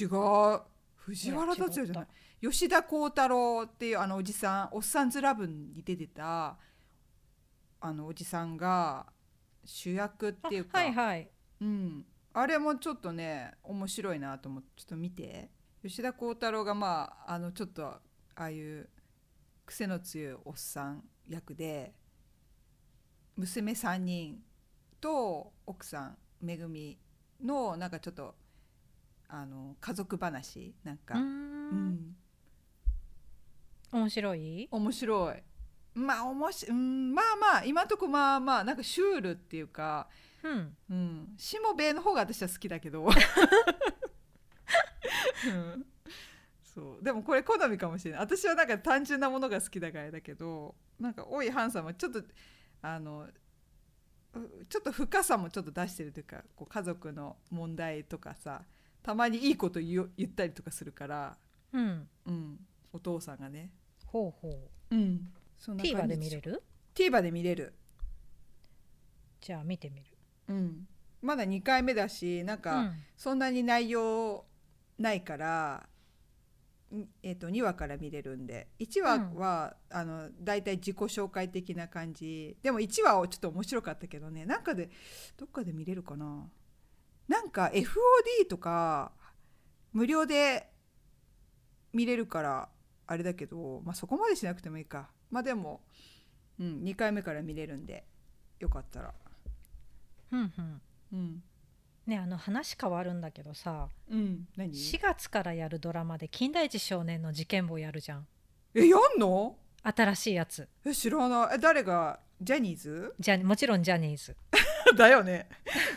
[0.00, 0.62] 違う。
[0.94, 2.06] 藤原竜也じゃない。
[2.40, 6.56] 吉田鋼太郎っていうあのおじさん「おっさんずラブ」に出てた
[7.80, 9.12] あのおじさんが
[9.64, 11.30] 主役っていうか、あはいはい。
[11.60, 15.50] うん、あれもちょっとね面白いなと思ってちょっと見て
[15.82, 18.00] 吉田鋼太郎がまああのちょっとあ
[18.34, 18.88] あいう
[19.64, 21.94] 癖の強いおっさん役で
[23.36, 24.38] 娘3人
[25.00, 26.98] と奥さんめぐみ
[27.42, 28.34] のなんかちょっと
[29.28, 31.88] あの家族話なんか、うん。
[31.92, 32.16] ん、
[33.92, 34.68] 面白い？
[34.70, 35.42] 面白い。
[35.94, 40.08] まあおもし、うん、まあまあ今んとこまあまあなんかシュールっていうか、
[40.42, 40.76] うん。
[40.90, 43.08] うん、しもべえの方が私は好きだけど、
[45.46, 45.86] うん、
[46.62, 47.04] そう。
[47.04, 48.20] でもこれ好みかもしれない。
[48.20, 52.22] 私はなんか単純なものが好きだからだけどなんかおいハンさんはちょっと
[52.82, 53.26] あの
[54.34, 58.62] うちょっと深さもちょっと出してるというかこう家族の問題とかさ
[59.02, 61.36] たまにいいこと言ったりとかするから、
[61.72, 62.08] うん。
[62.26, 62.60] うん、
[62.92, 63.70] お父さんがね、
[64.06, 64.94] ほうほう。
[64.94, 65.74] ん、そん。
[65.74, 66.62] うな TVer で見れる
[66.94, 67.74] ？TVer で見れる、
[69.40, 70.06] じゃあ見てみる。
[70.48, 70.86] うん、
[71.22, 73.02] まだ2回目だしなんうかん。
[73.16, 74.44] そんなに内容
[75.00, 75.88] ないから、
[76.94, 78.68] んえー、と2話から見れるんで。
[78.78, 82.56] 1話は、あのだいたい自己紹介的な感じ。
[82.62, 84.44] でも1話はちょっと面白かったけどね。
[84.44, 84.90] なんかで
[85.36, 86.48] どっかで見れるかな。
[87.28, 89.12] なんか FOD とか
[89.92, 90.68] 無料で
[91.92, 92.68] 見れるから
[93.06, 95.10] あれだけど、まあ、そこまでしなくてもいいか。
[95.30, 95.80] まあでも、
[96.58, 98.04] うん、2回目から見れるんで。
[98.58, 99.14] よかったら。
[100.32, 100.82] うんうん。
[101.12, 101.42] うん
[102.10, 108.26] ねあの話変わるんだけどさうん何？4月からやるドラマで金田一少年の事件簿やるじゃん。
[108.74, 109.56] えやんの？
[109.82, 110.68] 新しいやつ。
[110.84, 111.54] え知らない。
[111.54, 112.20] え誰が？
[112.42, 113.14] ジャニーズ？
[113.18, 114.36] じゃもちろんジャニーズ。
[114.96, 115.48] だよね。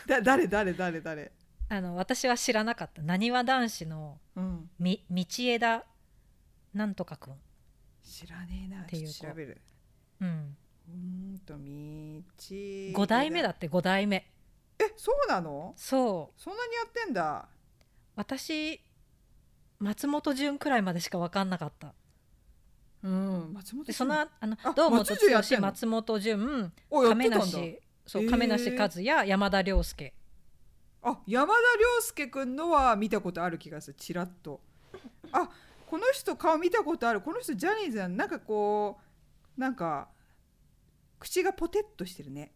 [0.06, 1.32] だ誰誰誰誰？
[1.68, 3.02] あの私は知らなかった。
[3.02, 4.70] なにわ男子のうん。
[4.78, 5.84] み道枝
[6.72, 7.34] なんとかくん。
[8.02, 8.82] 知らねえな。
[8.84, 9.60] ていう調べる。
[10.20, 10.56] うん。
[10.88, 14.26] うーんとみち5代目だって5代目
[14.78, 15.72] えそうなの？
[15.76, 16.40] そう。
[16.40, 17.48] そんなにやってんだ？
[18.16, 18.80] 私
[19.78, 21.94] 松本潤くらいまでしか分かんなかった。
[23.02, 23.52] うん。
[23.52, 30.14] 松本でそのあのあ堂本剛松本潤亀梨そう亀梨和也山田涼介。
[31.02, 33.96] あ山田涼介くんのは見たことある気がする。
[33.98, 34.60] ちらっと。
[35.32, 35.50] あ
[35.86, 37.20] この人顔見たことある。
[37.20, 38.98] この人ジャニーズなんかこ
[39.56, 40.08] うなんか
[41.18, 42.53] 口がポテッとしてるね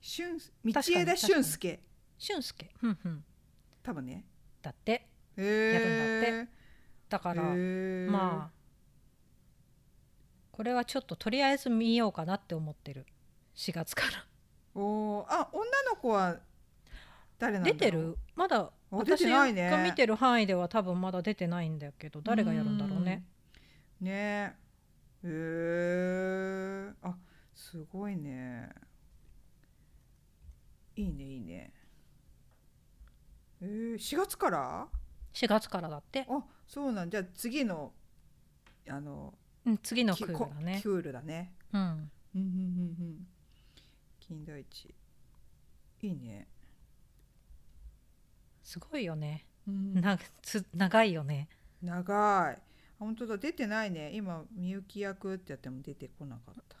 [0.00, 1.80] 俊道枝俊介
[2.18, 3.24] 俊介うんうん
[3.82, 4.24] 多分ね。
[4.60, 5.08] だって。
[5.36, 6.50] やるんだ
[7.08, 8.58] だからまあ
[10.50, 13.06] これはちょっととりあえず見ようかなって思ってる。
[13.54, 14.18] 4月から。
[14.18, 14.26] あ
[14.74, 15.26] おー。
[15.28, 16.38] あ女の子は
[17.38, 18.18] 誰出てる？
[18.34, 19.46] まだ私が
[19.82, 23.24] 見てる範囲では多分まだ出てないんだけど誰がやるんだろうね。
[24.00, 24.56] うんね。
[25.22, 25.28] えへ
[26.90, 27.16] えあ
[27.54, 28.70] すごいね
[30.98, 31.72] いいねいいね。
[33.60, 34.88] えー、4月から
[35.32, 37.10] ？4月からだって、あそうなん。
[37.10, 37.92] じゃあ次の
[38.88, 39.32] あの
[39.64, 40.80] うん、次のクきールだね。
[40.82, 41.52] クールだね。
[41.72, 41.80] うん。
[41.80, 42.02] うんうん
[42.34, 42.42] うんう
[43.04, 43.26] ん。
[44.20, 44.94] 金田一。
[46.00, 46.46] いいね、
[48.62, 49.44] すごいよね。
[49.66, 50.00] うん。
[50.00, 51.48] なつ長いよね。
[51.80, 52.58] 長い。
[52.98, 53.38] 本当だ。
[53.38, 54.10] 出てないね。
[54.14, 56.76] 今みゆき役ってやっても出てこなかった。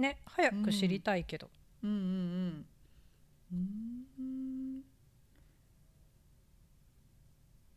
[0.00, 1.50] ね早く知りたいけど、
[1.82, 2.04] うんうんうんう
[2.60, 2.66] ん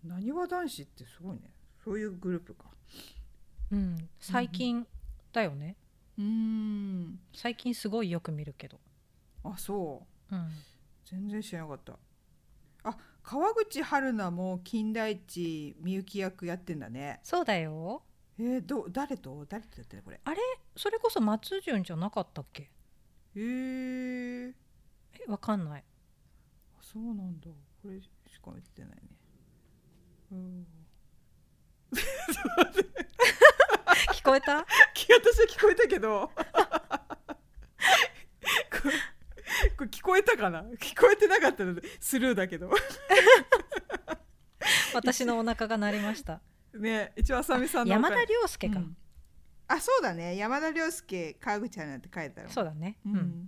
[0.03, 1.53] なにわ男子ってすごいね。
[1.83, 2.65] そういうグループか。
[3.71, 4.09] うん。
[4.19, 4.85] 最近
[5.31, 5.77] だよね。
[6.17, 7.19] うん。
[7.33, 8.79] 最近すごいよく見るけど、
[9.43, 10.35] あそう。
[10.35, 10.49] うん、
[11.05, 11.97] 全然知らなかった。
[12.83, 17.19] あ川口春奈も金田一みゆき役やってんだね。
[17.23, 18.03] そうだよ。
[18.39, 19.45] えー、ど誰と？
[19.47, 20.19] 誰とやってるこれ？
[20.23, 20.37] あれ？
[20.75, 22.71] それこそ松潤じゃなかったっけ？
[23.35, 24.53] えー、え
[25.27, 25.83] わかんない。
[26.73, 27.47] あそうなんだ。
[27.81, 28.09] これし
[28.43, 28.97] か見てないね。
[30.31, 30.67] うん。
[34.13, 34.57] 聞こえた？
[34.57, 34.65] 私
[35.39, 36.31] は聞こえたけど。
[36.35, 36.43] こ
[38.85, 38.93] れ
[39.77, 40.63] これ聞こえたかな？
[40.79, 42.71] 聞こえてなかったのでスルーだけど。
[44.93, 46.41] 私のお腹が鳴りました。
[46.73, 48.95] ね一応あさみさんの山田涼介か、うん。
[49.67, 50.37] あそうだね。
[50.37, 53.40] 山田涼介川口春奈って書いてあるそうだね、ううんん、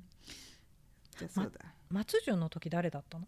[1.14, 1.60] じゃあそうだ、
[1.90, 3.28] 松潤の時誰だったの？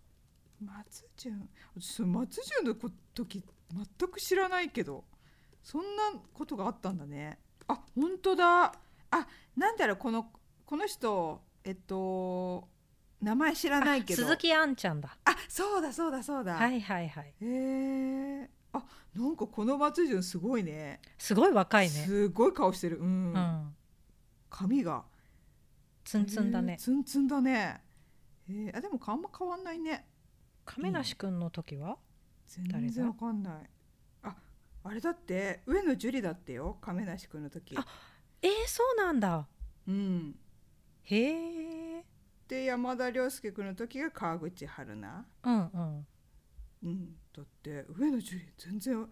[0.61, 1.49] 松潤？
[1.75, 3.43] 松潤のこ時
[3.97, 5.03] 全く知らないけど
[5.63, 7.39] そんなことがあったんだね。
[7.67, 8.73] あ本当だ。
[9.11, 10.27] あなんだろうこの
[10.65, 12.67] この人えっと
[13.21, 14.23] 名前知らないけど。
[14.23, 15.17] 鈴木杏ちゃんだ。
[15.25, 17.33] あそうだそうだそうだ、はいはいはい。
[17.41, 18.83] へえあ
[19.15, 20.99] なんかこの松潤すごいね。
[21.17, 21.91] すごい若いね。
[21.91, 22.99] すごい顔してる。
[22.99, 23.75] うん、うん。
[24.49, 25.03] 髪が
[26.05, 26.73] ツンツンだね。
[26.73, 27.81] へーツンツンだね。
[28.47, 30.07] へーあでもあんま変わんないね。
[30.63, 31.97] 亀梨くんの時は？
[32.47, 33.69] 全然わかんない。
[34.23, 34.35] あ
[34.83, 37.75] あれだって上野樹里だってよ亀梨君の時。
[37.75, 37.85] あ
[38.41, 39.47] えー、そうなんだ。
[39.87, 40.35] うん。
[41.03, 42.05] へえ
[42.47, 45.25] で山田涼介君の時が川口春奈。
[45.43, 46.07] うんうん。
[46.83, 49.07] うん、だって上野樹里全然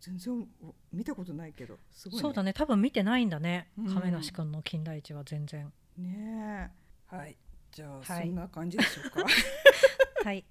[0.00, 0.48] 全然
[0.92, 2.52] 見たことないけどすごい、ね、そうだね。
[2.52, 3.94] 多分見てないんだね、うん。
[3.94, 6.70] 亀梨君の金田一は全然ね
[7.12, 7.16] え。
[7.16, 7.36] はい。
[7.72, 8.26] じゃあ、はい。
[8.26, 9.24] そんな感じでしょうか。
[10.24, 10.44] はい。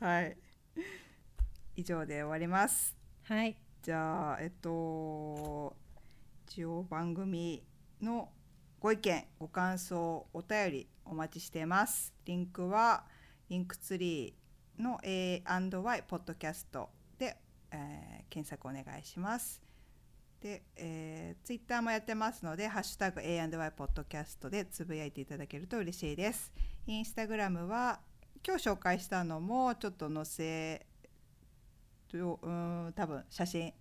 [0.00, 0.36] はい。
[1.76, 2.96] 以上で終わります。
[3.24, 3.56] はい。
[3.82, 5.76] じゃあえっと
[6.46, 7.64] 一応番組
[8.00, 8.32] の
[8.80, 12.12] ご意見ご感想お便りお待ちしています。
[12.24, 13.06] リンクは
[13.48, 17.36] リンクツリーの A&Y ポッドキャストで、
[17.70, 19.62] えー検索お願いします
[20.40, 26.52] で、えー、ツイッターもやってますので「ハッシュタグ #A&Y ポッドキャスト」でつぶやいていただけると嬉しいです
[26.86, 28.00] インスタグラムは
[28.46, 30.86] 今日紹介したのもちょっと載せ
[32.08, 33.74] とうーん多分写真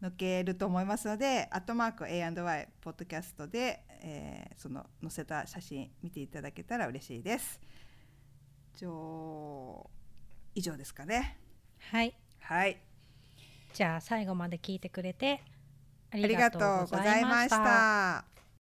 [0.00, 7.60] 載けると思いますので、アットマーク A&Y ポッドキャストで、えーその載せた写真見ていただけたら嬉しいです。
[10.54, 11.38] 以上ですかね。
[11.78, 12.80] はいはい、
[13.72, 15.57] じゃあ最後まで聞いてくれてあ
[16.10, 18.37] ありがとうございました。